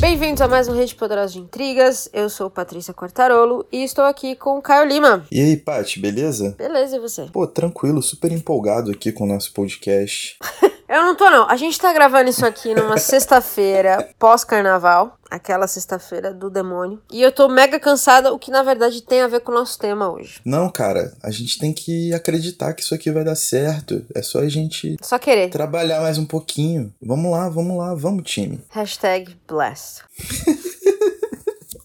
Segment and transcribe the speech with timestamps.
[0.00, 2.08] Bem-vindos a mais um Rede Poderosa de Intrigas.
[2.12, 5.24] Eu sou Patrícia Quartarolo e estou aqui com o Caio Lima.
[5.30, 6.56] E aí, Paty, beleza?
[6.58, 7.26] Beleza, e você?
[7.32, 10.36] Pô, tranquilo, super empolgado aqui com o nosso podcast.
[10.88, 11.48] Eu não tô, não.
[11.48, 15.18] A gente tá gravando isso aqui numa sexta-feira pós-carnaval.
[15.30, 17.00] Aquela sexta-feira do demônio.
[17.10, 19.76] E eu tô mega cansada, o que na verdade tem a ver com o nosso
[19.78, 20.40] tema hoje.
[20.44, 24.04] Não, cara, a gente tem que acreditar que isso aqui vai dar certo.
[24.14, 25.48] É só a gente Só querer.
[25.50, 26.92] trabalhar mais um pouquinho.
[27.02, 28.60] Vamos lá, vamos lá, vamos, time.
[28.70, 30.02] Hashtag blessed.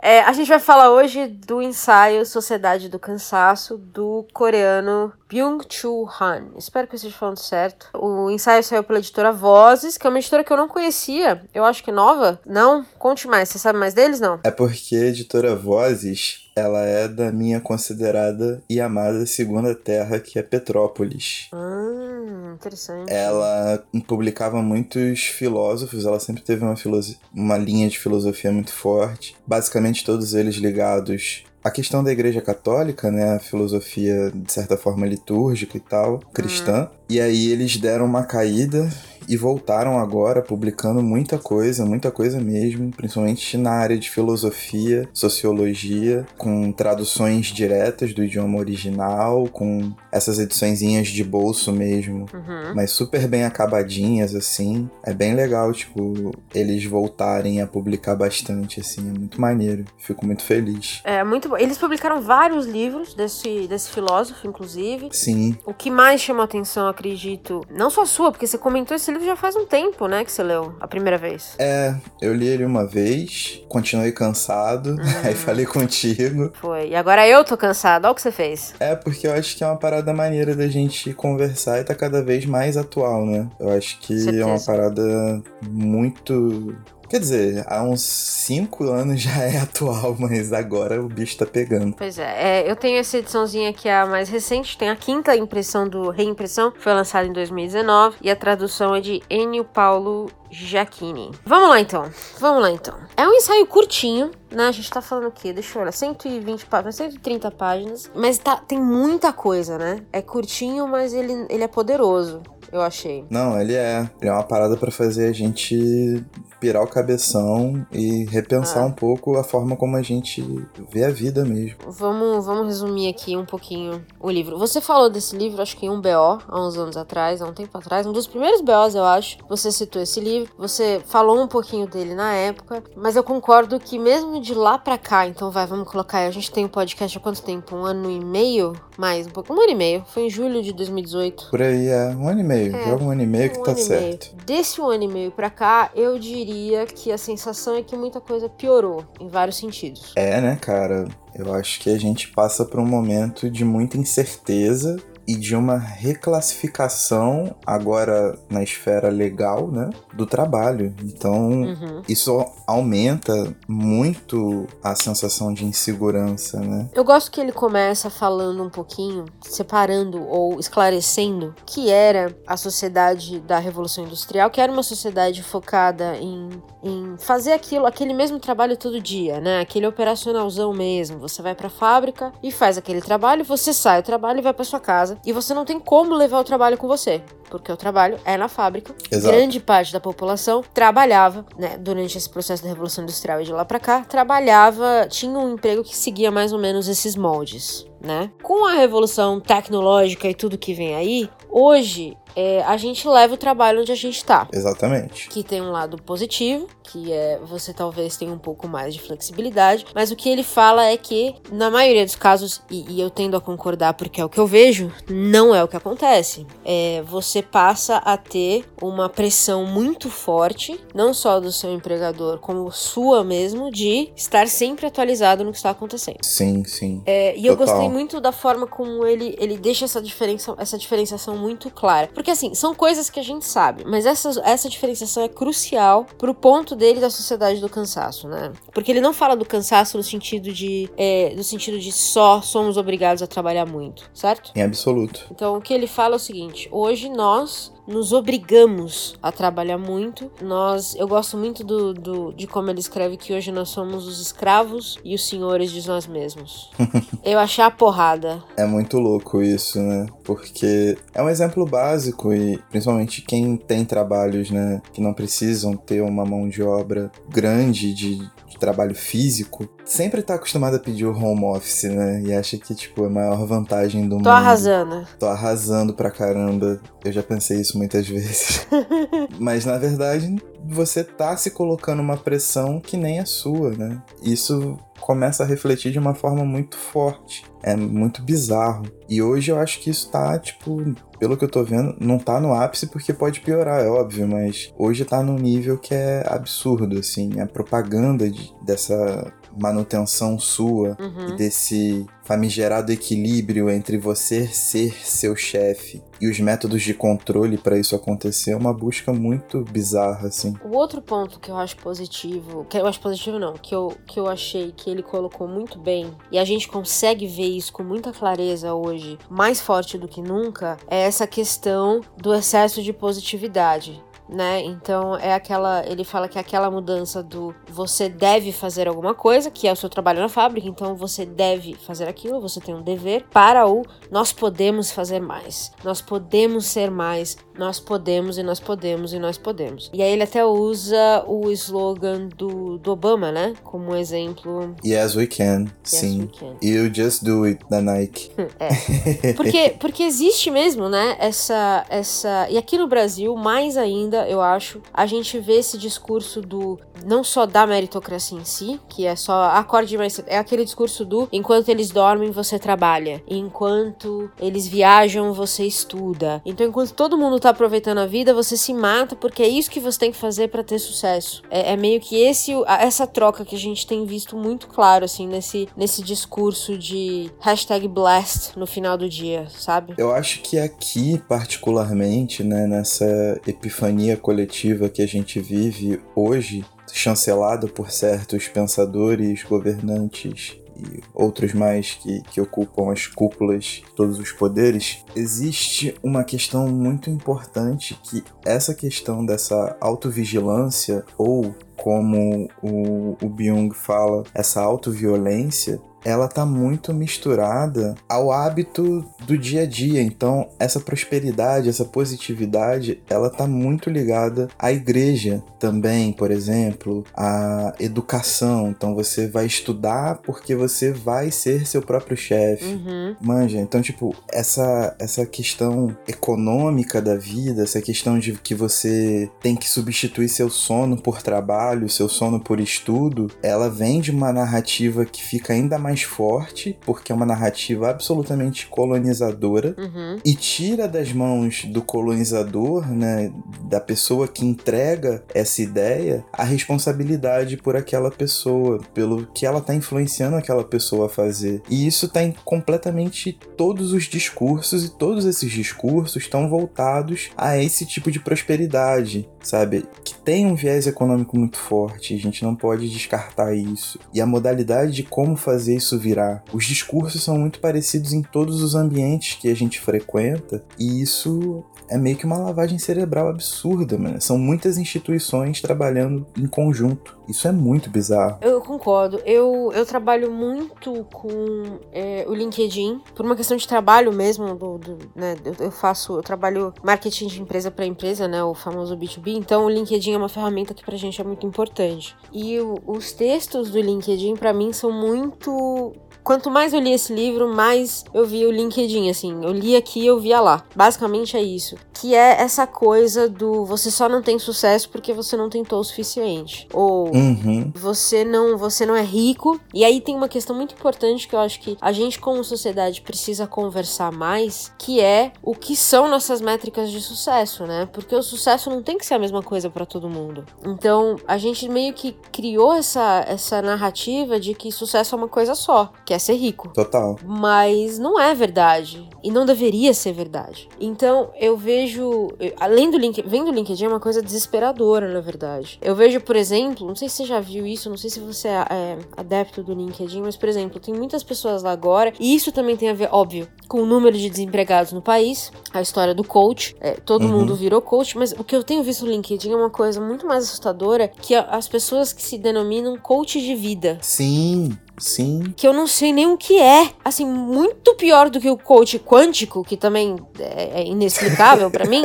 [0.01, 6.47] É, a gente vai falar hoje do ensaio Sociedade do Cansaço do coreano Byung-Chul Han.
[6.57, 7.87] Espero que eu esteja falando certo.
[7.93, 11.41] O ensaio saiu pela editora Vozes, que é uma editora que eu não conhecia.
[11.53, 12.39] Eu acho que nova.
[12.45, 12.83] Não?
[12.97, 13.49] Conte mais.
[13.49, 14.19] Você sabe mais deles?
[14.19, 14.39] Não?
[14.43, 20.39] É porque a editora Vozes, ela é da minha considerada e amada segunda terra, que
[20.39, 21.47] é Petrópolis.
[21.53, 23.11] Hum, interessante.
[23.13, 29.35] Ela publicava muitos filósofos, ela sempre teve uma, filoso- uma linha de filosofia muito forte,
[29.45, 35.05] basicamente todos eles ligados à questão da Igreja Católica, né, a filosofia de certa forma
[35.05, 36.89] litúrgica e tal, cristã.
[37.09, 38.89] E aí eles deram uma caída
[39.29, 46.25] e voltaram agora publicando muita coisa, muita coisa mesmo, principalmente na área de filosofia, sociologia,
[46.37, 52.73] com traduções diretas do idioma original, com essas ediçõezinhas de bolso mesmo, Uhum.
[52.75, 54.89] mas super bem acabadinhas assim.
[55.03, 59.85] É bem legal, tipo, eles voltarem a publicar bastante assim, é muito maneiro.
[59.97, 61.01] Fico muito feliz.
[61.03, 61.57] É muito bom.
[61.57, 65.09] Eles publicaram vários livros desse, desse filósofo, inclusive.
[65.11, 69.11] Sim, O que mais chamou atenção, acredito, não só a sua, porque você comentou esse
[69.11, 71.55] livro já faz um tempo, né, que você leu a primeira vez.
[71.59, 76.51] é, eu li ele uma vez, continuei cansado, aí falei contigo.
[76.59, 76.89] Foi.
[76.89, 78.07] E agora eu tô cansada.
[78.07, 78.73] Olha o que você fez.
[78.79, 82.23] É, porque eu acho que é uma parada maneira da gente conversar e tá cada
[82.23, 83.47] vez mais atual, né?
[83.59, 86.75] Eu acho que é uma parada muito.
[87.09, 91.95] Quer dizer, há uns 5 anos já é atual, mas agora o bicho tá pegando.
[91.97, 95.35] Pois é, é, eu tenho essa ediçãozinha que é a mais recente, tem a quinta
[95.35, 101.31] impressão do Reimpressão, foi lançada em 2019, e a tradução é de Enio Paulo Giacchini.
[101.43, 102.95] Vamos lá então, vamos lá então.
[103.17, 104.67] É um ensaio curtinho, né?
[104.67, 105.51] A gente tá falando o quê?
[105.51, 110.01] Deixa eu olhar, 120 páginas, 130 páginas, mas tá, tem muita coisa, né?
[110.13, 113.25] É curtinho, mas ele, ele é poderoso, eu achei.
[113.31, 114.07] Não, ele é.
[114.21, 116.23] Ele é uma parada pra fazer a gente
[116.59, 118.87] pirar o cabeção e repensar Ah.
[118.87, 120.43] um pouco a forma como a gente
[120.91, 121.77] vê a vida mesmo.
[121.87, 124.57] Vamos, vamos resumir aqui um pouquinho o livro.
[124.57, 127.53] Você falou desse livro, acho que em um BO, há uns anos atrás, há um
[127.53, 129.37] tempo atrás, um dos primeiros BOs, eu acho.
[129.47, 133.97] Você citou esse livro, você falou um pouquinho dele na época, mas eu concordo que
[133.99, 137.17] mesmo de lá pra cá, então vai, vamos colocar aí, a gente tem um podcast
[137.17, 137.75] há quanto tempo?
[137.75, 138.73] Um ano e meio?
[138.97, 140.03] Mais, um pouco, um ano e meio.
[140.07, 141.47] Foi em julho de 2018.
[141.49, 142.75] Por aí é um ano e meio.
[142.75, 144.33] É, Joga um ano e meio que Um tá ano e certo.
[144.35, 144.45] meio.
[144.45, 146.48] Desse um ano e meio pra cá, eu diria
[146.95, 150.13] que a sensação é que muita coisa piorou, em vários sentidos.
[150.15, 151.07] É, né, cara?
[151.33, 154.97] Eu acho que a gente passa por um momento de muita incerteza
[155.29, 160.93] e de uma reclassificação agora na esfera legal, né, do trabalho.
[161.03, 162.01] Então, Uhum.
[162.09, 166.89] isso aumenta muito a sensação de insegurança, né?
[166.95, 173.39] Eu gosto que ele começa falando um pouquinho, separando ou esclarecendo que era a sociedade
[173.39, 176.49] da Revolução Industrial, que era uma sociedade focada em,
[176.83, 179.59] em fazer aquilo, aquele mesmo trabalho todo dia, né?
[179.59, 181.19] Aquele operacionalzão mesmo.
[181.19, 184.65] Você vai pra fábrica e faz aquele trabalho, você sai do trabalho e vai pra
[184.65, 185.18] sua casa.
[185.25, 188.47] E você não tem como levar o trabalho com você, porque o trabalho é na
[188.47, 188.93] fábrica.
[189.11, 189.35] Exato.
[189.35, 193.65] Grande parte da população trabalhava, né, durante esse processo da Revolução Industrial e de lá
[193.65, 198.31] pra cá, trabalhava, tinha um emprego que seguia mais ou menos esses moldes, né?
[198.41, 203.37] Com a revolução tecnológica e tudo que vem aí, hoje é, a gente leva o
[203.37, 204.47] trabalho onde a gente tá.
[204.53, 205.29] Exatamente.
[205.29, 209.85] Que tem um lado positivo, que é você talvez tenha um pouco mais de flexibilidade,
[209.93, 213.35] mas o que ele fala é que, na maioria dos casos, e, e eu tendo
[213.35, 216.45] a concordar porque é o que eu vejo, não é o que acontece.
[216.63, 222.71] É, você passa a ter uma pressão muito forte, não só do seu empregador, como
[222.71, 226.19] sua mesmo, de estar sempre atualizado no que está acontecendo.
[226.23, 227.01] Sim, sim.
[227.05, 227.75] É, e eu Total.
[227.89, 232.09] Gostei muito da forma como ele, ele deixa essa, diferença, essa diferenciação muito clara.
[232.13, 236.33] Porque, assim, são coisas que a gente sabe, mas essa, essa diferenciação é crucial pro
[236.33, 238.51] ponto dele da sociedade do cansaço, né?
[238.73, 242.77] Porque ele não fala do cansaço no sentido de, é, no sentido de só somos
[242.77, 244.51] obrigados a trabalhar muito, certo?
[244.55, 245.27] Em absoluto.
[245.31, 250.31] Então, o que ele fala é o seguinte: hoje nós nos obrigamos a trabalhar muito.
[250.41, 254.21] Nós, eu gosto muito do, do, de como ele escreve que hoje nós somos os
[254.21, 256.69] escravos e os senhores de nós mesmos.
[257.25, 258.43] eu achei a porrada.
[258.55, 260.05] É muito louco isso, né?
[260.23, 266.01] Porque é um exemplo básico e principalmente quem tem trabalhos, né, que não precisam ter
[266.01, 271.45] uma mão de obra grande de trabalho físico, sempre tá acostumado a pedir o home
[271.45, 272.21] office, né?
[272.21, 274.23] E acha que, tipo, é a maior vantagem do Tô mundo.
[274.25, 275.07] Tô arrasando.
[275.17, 276.79] Tô arrasando pra caramba.
[277.03, 278.67] Eu já pensei isso muitas vezes.
[279.39, 280.35] Mas, na verdade,
[280.65, 284.01] você tá se colocando uma pressão que nem é sua, né?
[284.21, 287.43] Isso começa a refletir de uma forma muito forte.
[287.63, 288.83] É muito bizarro.
[289.09, 292.39] E hoje eu acho que isso tá, tipo, pelo que eu tô vendo, não tá
[292.39, 296.99] no ápice porque pode piorar, é óbvio, mas hoje tá num nível que é absurdo,
[296.99, 297.39] assim.
[297.39, 301.29] A propaganda de, dessa manutenção sua Uhum.
[301.29, 307.77] e desse famigerado equilíbrio entre você ser seu chefe e os métodos de controle para
[307.77, 310.53] isso acontecer é uma busca muito bizarra, assim.
[310.63, 314.19] O outro ponto que eu acho positivo, que eu acho positivo não, que eu, que
[314.19, 318.11] eu achei que ele colocou muito bem, e a gente consegue ver isso com muita
[318.11, 324.03] clareza hoje, mais forte do que nunca, é essa questão do excesso de positividade.
[324.29, 324.61] Né?
[324.63, 325.83] Então é aquela.
[325.85, 329.75] Ele fala que é aquela mudança do você deve fazer alguma coisa, que é o
[329.75, 333.83] seu trabalho na fábrica, então você deve fazer aquilo, você tem um dever, para o
[334.11, 339.37] nós podemos fazer mais, nós podemos ser mais, nós podemos e nós podemos e nós
[339.37, 339.89] podemos.
[339.93, 343.53] E aí ele até usa o slogan do, do Obama, né?
[343.63, 344.75] Como um exemplo.
[344.85, 345.61] Yes, we can.
[345.61, 346.21] Yes, Sim.
[346.21, 346.55] we can.
[346.61, 348.31] You just do it, da Nike.
[348.59, 349.33] É.
[349.33, 351.15] Porque, porque existe mesmo, né?
[351.19, 352.47] Essa, essa.
[352.49, 356.79] E aqui no Brasil, mais ainda, eu acho, a gente vê esse discurso do.
[357.05, 360.21] Não só da meritocracia em si, que é só acorde mais.
[360.27, 363.21] É aquele discurso do enquanto eles dormem, você trabalha.
[363.27, 366.41] Enquanto eles viajam, você estuda.
[366.45, 369.79] Então, enquanto todo mundo tá aproveitando a vida, você se mata, porque é isso que
[369.79, 371.43] você tem que fazer para ter sucesso.
[371.49, 375.27] É, é meio que esse, essa troca que a gente tem visto muito claro, assim,
[375.27, 379.93] nesse, nesse discurso de hashtag blast no final do dia, sabe?
[379.97, 387.67] Eu acho que aqui, particularmente, né, nessa epifania coletiva que a gente vive hoje, chancelada
[387.67, 395.03] por certos pensadores, governantes e outros mais que, que ocupam as cúpulas todos os poderes,
[395.15, 403.73] existe uma questão muito importante que essa questão dessa autovigilância ou como o, o Byung
[403.73, 410.01] fala, essa autoviolência, ela tá muito misturada ao hábito do dia a dia.
[410.01, 417.73] Então, essa prosperidade, essa positividade, ela tá muito ligada à igreja também, por exemplo, à
[417.79, 418.69] educação.
[418.69, 422.65] Então, você vai estudar porque você vai ser seu próprio chefe.
[422.65, 423.15] Uhum.
[423.21, 429.55] Manja, então, tipo, essa, essa questão econômica da vida, essa questão de que você tem
[429.55, 435.05] que substituir seu sono por trabalho, seu sono por estudo, ela vem de uma narrativa
[435.05, 440.17] que fica ainda mais forte, porque é uma narrativa absolutamente colonizadora, Uhum.
[440.23, 443.31] e tira das mãos do colonizador, né,
[443.63, 449.73] da pessoa que entrega essa ideia, a responsabilidade por aquela pessoa, pelo que ela tá
[449.75, 451.61] influenciando aquela pessoa a fazer.
[451.69, 457.57] E isso tá em completamente todos os discursos e todos esses discursos estão voltados a
[457.57, 459.85] esse tipo de prosperidade, sabe?
[460.03, 463.99] Que tem um viés econômico muito forte, a gente não pode descartar isso.
[464.13, 466.43] E a modalidade de como fazer isso virar.
[466.53, 471.63] Os discursos são muito parecidos em todos os ambientes que a gente frequenta, e isso
[471.89, 474.21] é meio que uma lavagem cerebral absurda, mano.
[474.21, 477.17] São muitas instituições trabalhando em conjunto.
[477.27, 478.37] Isso é muito bizarro.
[478.41, 479.19] Eu concordo.
[479.25, 484.55] Eu, eu trabalho muito com é, o LinkedIn, por uma questão de trabalho mesmo.
[484.55, 488.43] Do, do, né, eu, eu faço, eu trabalho marketing de empresa para empresa, né?
[488.43, 489.35] O famoso B2B.
[489.35, 492.15] Então, o LinkedIn é uma ferramenta que pra gente é muito importante.
[492.31, 495.93] E o- os textos do LinkedIn, pra mim, são muito.
[496.29, 499.43] Quanto mais eu li esse livro, mais eu vi o LinkedIn, assim.
[499.43, 500.63] Eu li aqui eu via lá.
[500.75, 501.75] Basicamente é isso.
[501.91, 505.83] Que é essa coisa do você só não tem sucesso porque você não tentou o
[505.83, 506.67] suficiente.
[506.71, 507.71] Ou Uhum.
[507.73, 511.39] você não você não é rico e aí tem uma questão muito importante que eu
[511.39, 516.41] acho que a gente como sociedade precisa conversar mais que é o que são nossas
[516.41, 519.85] métricas de sucesso né porque o sucesso não tem que ser a mesma coisa para
[519.85, 525.17] todo mundo então a gente meio que criou essa essa narrativa de que sucesso é
[525.17, 526.69] uma coisa só que é quer ser rico.
[526.69, 527.17] Total.
[527.25, 529.07] Mas não é verdade.
[529.23, 530.67] E não deveria ser verdade.
[530.79, 532.27] Então, eu vejo.
[532.59, 533.27] Além do LinkedIn.
[533.27, 535.79] Vendo o LinkedIn é uma coisa desesperadora, na verdade.
[535.81, 538.49] Eu vejo, por exemplo, não sei se você já viu isso, não sei se você
[538.49, 542.13] é, é adepto do LinkedIn, mas, por exemplo, tem muitas pessoas lá agora.
[542.19, 545.51] E isso também tem a ver, óbvio, com o número de desempregados no país.
[545.73, 546.75] A história do coach.
[546.79, 547.39] É, todo uhum.
[547.39, 550.27] mundo virou coach, mas o que eu tenho visto no LinkedIn é uma coisa muito
[550.27, 553.97] mais assustadora que as pessoas que se denominam coach de vida.
[554.01, 554.77] Sim.
[554.99, 555.53] Sim.
[555.55, 556.91] Que eu não sei nem o que é.
[557.03, 562.03] Assim, muito pior do que o coach quântico, que também é, é inexplicável para mim.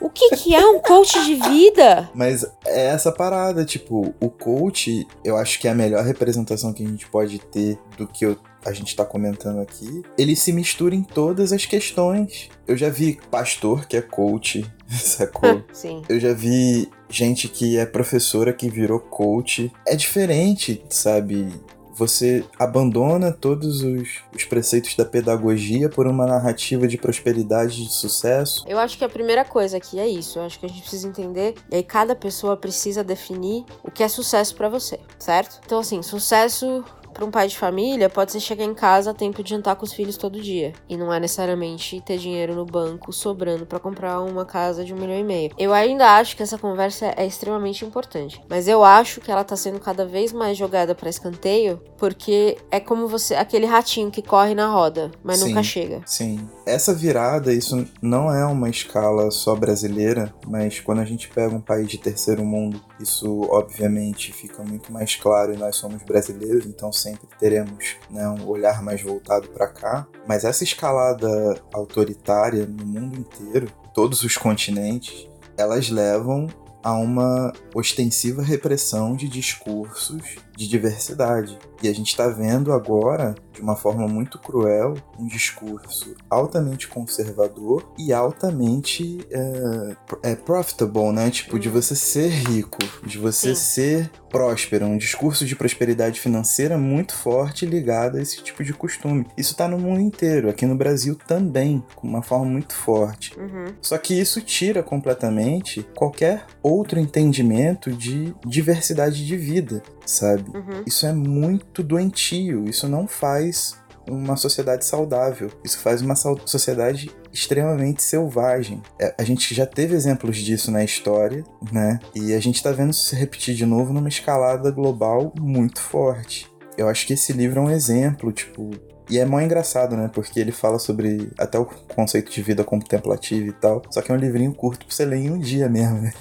[0.00, 2.10] O que, que é um coach de vida?
[2.14, 6.84] Mas é essa parada, tipo, o coach, eu acho que é a melhor representação que
[6.84, 10.94] a gente pode ter do que eu a gente está comentando aqui, ele se mistura
[10.94, 12.48] em todas as questões.
[12.66, 15.64] Eu já vi pastor que é coach, sacou?
[15.72, 16.02] Sim.
[16.08, 19.72] Eu já vi gente que é professora que virou coach.
[19.86, 21.48] É diferente, sabe?
[21.94, 27.92] Você abandona todos os, os, preceitos da pedagogia por uma narrativa de prosperidade e de
[27.92, 28.64] sucesso?
[28.66, 30.38] Eu acho que a primeira coisa aqui é isso.
[30.38, 34.02] Eu acho que a gente precisa entender e aí cada pessoa precisa definir o que
[34.02, 35.60] é sucesso para você, certo?
[35.64, 39.42] Então, assim, sucesso para um pai de família, pode ser chegar em casa a tempo
[39.42, 40.72] de jantar com os filhos todo dia.
[40.88, 44.96] E não é necessariamente ter dinheiro no banco sobrando para comprar uma casa de um
[44.96, 45.52] milhão e meio.
[45.58, 48.42] Eu ainda acho que essa conversa é extremamente importante.
[48.48, 52.80] Mas eu acho que ela tá sendo cada vez mais jogada para escanteio, porque é
[52.80, 53.34] como você.
[53.34, 56.00] aquele ratinho que corre na roda, mas sim, nunca chega.
[56.06, 56.48] Sim.
[56.64, 61.60] Essa virada, isso não é uma escala só brasileira, mas quando a gente pega um
[61.60, 66.92] país de terceiro mundo, isso obviamente fica muito mais claro e nós somos brasileiros, então
[66.92, 70.06] sempre teremos né, um olhar mais voltado para cá.
[70.26, 76.46] Mas essa escalada autoritária no mundo inteiro, todos os continentes, elas levam
[76.82, 81.58] a uma ostensiva repressão de discursos de diversidade.
[81.82, 87.92] E a gente está vendo agora, de uma forma muito cruel, um discurso altamente conservador
[87.98, 91.30] e altamente é, é profitable, né?
[91.30, 93.60] Tipo, de você ser rico, de você Sim.
[93.60, 99.26] ser próspero, um discurso de prosperidade financeira muito forte ligado a esse tipo de costume.
[99.36, 103.38] Isso está no mundo inteiro, aqui no Brasil também, com uma forma muito forte.
[103.38, 103.74] Uhum.
[103.82, 110.50] Só que isso tira completamente qualquer outro entendimento de diversidade de vida sabe?
[110.54, 110.82] Uhum.
[110.86, 115.50] Isso é muito doentio, isso não faz uma sociedade saudável.
[115.64, 118.82] Isso faz uma sociedade extremamente selvagem.
[119.00, 121.98] É, a gente já teve exemplos disso na história, né?
[122.14, 126.50] E a gente está vendo isso se repetir de novo numa escalada global muito forte.
[126.76, 128.70] Eu acho que esse livro é um exemplo, tipo,
[129.08, 130.10] e é mó engraçado, né?
[130.12, 133.82] Porque ele fala sobre até o conceito de vida contemplativa e tal.
[133.90, 136.12] Só que é um livrinho curto pra você ler em um dia mesmo, né?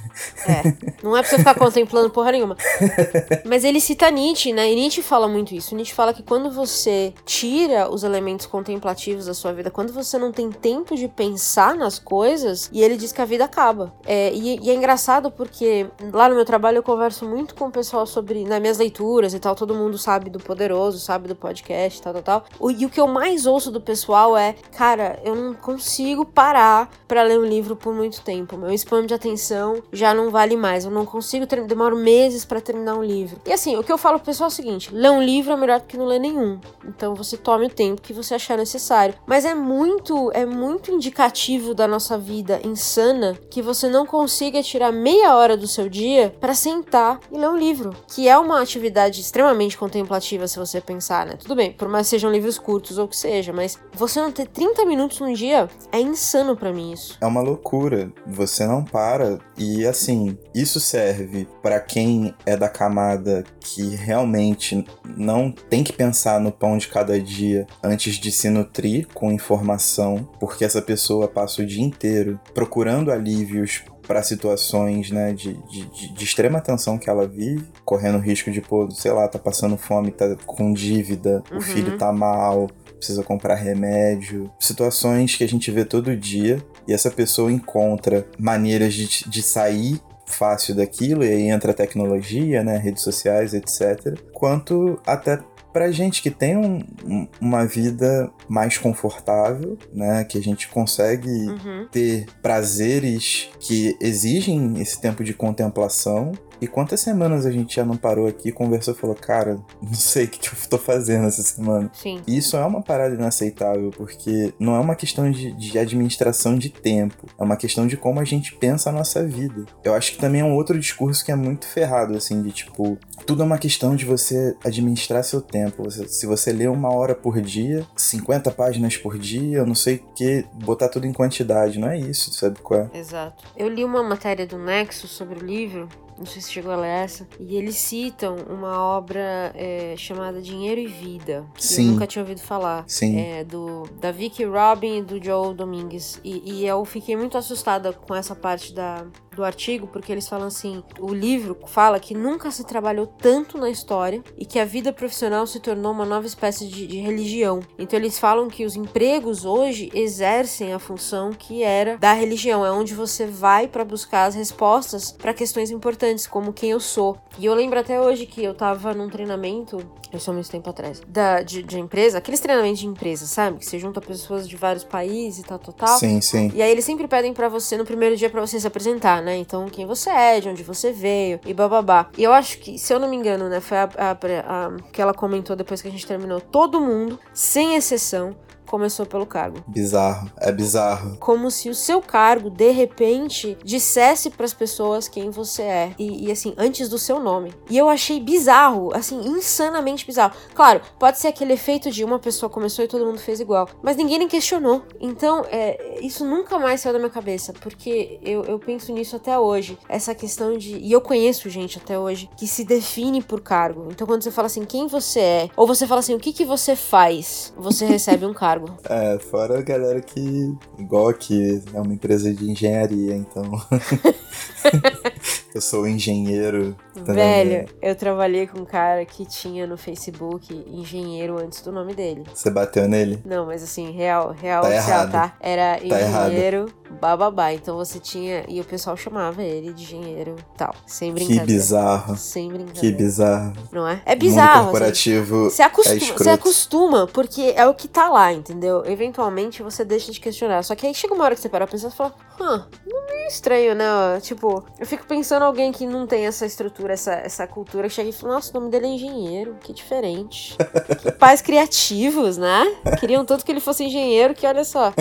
[0.47, 1.03] É.
[1.03, 2.57] Não é pra você ficar contemplando porra nenhuma.
[3.45, 4.71] Mas ele cita Nietzsche, né?
[4.71, 5.75] E Nietzsche fala muito isso.
[5.75, 10.31] Nietzsche fala que quando você tira os elementos contemplativos da sua vida, quando você não
[10.31, 13.93] tem tempo de pensar nas coisas, e ele diz que a vida acaba.
[14.05, 17.71] É, e, e é engraçado porque lá no meu trabalho eu converso muito com o
[17.71, 22.01] pessoal sobre, nas minhas leituras e tal, todo mundo sabe do Poderoso, sabe do podcast,
[22.01, 22.45] tal, tal, tal.
[22.59, 26.89] O e o que eu mais ouço do pessoal é, cara, eu não consigo parar
[27.07, 28.57] para ler um livro por muito tempo.
[28.57, 30.85] Meu spam de atenção já não vale mais.
[30.85, 33.39] Eu não consigo, demoro meses para terminar um livro.
[33.45, 35.57] E assim, o que eu falo pro pessoal é o seguinte: ler um livro é
[35.57, 36.59] melhor do que não ler nenhum.
[36.85, 39.15] Então você tome o tempo que você achar necessário.
[39.25, 44.91] Mas é muito, é muito indicativo da nossa vida insana que você não consiga tirar
[44.91, 49.19] meia hora do seu dia para sentar e ler um livro, que é uma atividade
[49.21, 51.35] extremamente contemplativa se você pensar, né?
[51.37, 54.31] Tudo bem, por mais que sejam livros curtos ou o que seja, mas você não
[54.31, 57.17] ter 30 minutos no dia é insano para mim isso.
[57.21, 58.11] É uma loucura.
[58.25, 64.85] Você não para e assim, isso serve para quem é da camada que realmente
[65.17, 70.27] não tem que pensar no pão de cada dia antes de se nutrir com informação,
[70.39, 76.23] porque essa pessoa passa o dia inteiro procurando alívios para situações né, de, de, de,
[76.25, 80.35] extrema tensão que ela vive, correndo risco de, pô, sei lá, tá passando fome, tá
[80.45, 81.59] com dívida, uhum.
[81.59, 84.51] o filho tá mal, precisa comprar remédio.
[84.59, 90.01] Situações que a gente vê todo dia e essa pessoa encontra maneiras de, de sair
[90.25, 94.19] fácil daquilo, e aí entra a tecnologia, né, redes sociais, etc.
[94.33, 95.39] Quanto até
[95.71, 100.23] pra gente que tem um, um, uma vida mais confortável, né?
[100.23, 101.87] Que a gente consegue uhum.
[101.91, 107.97] ter prazeres que exigem esse tempo de contemplação E quantas semanas a gente já não
[107.97, 111.41] parou aqui, conversou e falou, cara, não sei o que, que eu tô fazendo essa
[111.41, 111.89] semana.
[111.91, 112.21] Sim.
[112.27, 116.69] E isso é uma parada inaceitável, porque não é uma questão de, de administração de
[116.69, 119.65] tempo, é uma questão de como a gente pensa a nossa vida.
[119.83, 122.95] Eu acho que também é um outro discurso que é muito ferrado, assim, de tipo,
[123.25, 125.89] tudo é uma questão de você administrar seu tempo.
[125.89, 130.13] Se você lê uma hora por dia, 50 páginas por dia, eu não sei o
[130.13, 132.97] que, botar tudo em quantidade, não é isso, sabe qual é?
[132.97, 133.43] Exato.
[133.55, 135.87] Eu li uma matéria do Nexo sobre o livro
[136.21, 140.79] não sei se chegou a ler essa, e eles citam uma obra é, chamada Dinheiro
[140.79, 141.87] e Vida, que Sim.
[141.87, 142.85] eu nunca tinha ouvido falar.
[142.87, 143.19] Sim.
[143.19, 146.19] É, do, da Vicky Robin e do Joel Domingues.
[146.23, 150.47] E, e eu fiquei muito assustada com essa parte da, do artigo, porque eles falam
[150.47, 154.93] assim: o livro fala que nunca se trabalhou tanto na história e que a vida
[154.93, 157.61] profissional se tornou uma nova espécie de, de religião.
[157.79, 162.71] Então eles falam que os empregos hoje exercem a função que era da religião, é
[162.71, 167.17] onde você vai para buscar as respostas para questões importantes, como quem eu sou.
[167.37, 169.77] E eu lembro até hoje que eu tava num treinamento,
[170.13, 173.59] isso há muito tempo atrás, da, de, de empresa, aqueles treinamentos de empresa, sabe?
[173.59, 175.97] Que você junta pessoas de vários países e tal, tal, tal.
[175.97, 176.51] Sim, sim.
[176.53, 179.35] E aí eles sempre pedem para você no primeiro dia para você se apresentar né?
[179.37, 182.09] Então, quem você é, de onde você veio e bababá.
[182.17, 185.01] E eu acho que, se eu não me engano, né, foi a, a, a, que
[185.01, 186.39] ela comentou depois que a gente terminou.
[186.39, 188.35] Todo mundo, sem exceção,
[188.71, 189.61] começou pelo cargo.
[189.67, 191.17] Bizarro, é bizarro.
[191.19, 195.95] Como se o seu cargo, de repente, dissesse para as pessoas quem você é.
[195.99, 197.53] E, e, assim, antes do seu nome.
[197.69, 200.33] E eu achei bizarro, assim, insanamente bizarro.
[200.55, 203.67] Claro, pode ser aquele efeito de uma pessoa começou e todo mundo fez igual.
[203.83, 204.83] Mas ninguém nem questionou.
[205.01, 207.51] Então, é, isso nunca mais saiu da minha cabeça.
[207.51, 209.77] Porque eu, eu penso nisso até hoje.
[209.89, 210.77] Essa questão de.
[210.77, 213.89] E eu conheço gente até hoje que se define por cargo.
[213.91, 216.45] Então, quando você fala assim, quem você é, ou você fala assim, o que, que
[216.45, 218.60] você faz, você recebe um cargo.
[218.89, 223.43] É, fora a galera que, igual aqui, é uma empresa de engenharia, então.
[225.57, 226.75] eu sou engenheiro.
[226.95, 232.23] Velho, eu trabalhei com um cara que tinha no Facebook engenheiro antes do nome dele.
[232.33, 233.21] Você bateu nele?
[233.25, 235.11] Não, mas assim, real, real tá oficial, errado.
[235.11, 235.33] tá?
[235.39, 236.99] Era tá engenheiro errado.
[236.99, 237.53] bababá.
[237.53, 238.43] Então você tinha.
[238.47, 240.73] E o pessoal chamava ele de engenheiro tal.
[240.85, 241.45] Sem brincadeira.
[241.45, 242.17] Que bizarro.
[242.17, 242.79] Sem brincadeira.
[242.79, 243.53] Que bizarro.
[243.71, 244.01] Não é?
[244.05, 244.65] É bizarro.
[244.65, 245.47] Mundo corporativo.
[245.47, 248.83] Assim, você, acostuma, é você acostuma, porque é o que tá lá, entendeu?
[248.85, 250.63] Eventualmente você deixa de questionar.
[250.63, 253.27] Só que aí chega uma hora que você para pensar e fala, hã, não é
[253.27, 253.85] estranho, né?
[254.21, 258.09] Tipo, eu fico pensando alguém que não tem essa estrutura, essa, essa cultura, que chega
[258.09, 260.55] e fala, nossa, o nome dele é engenheiro, que diferente.
[261.01, 262.63] que pais criativos, né?
[262.99, 264.93] Queriam tanto que ele fosse engenheiro que olha só.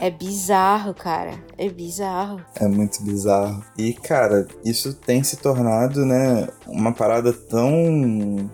[0.00, 1.32] É bizarro, cara.
[1.56, 2.40] É bizarro.
[2.54, 3.64] É muito bizarro.
[3.76, 8.50] E, cara, isso tem se tornado, né, uma parada tão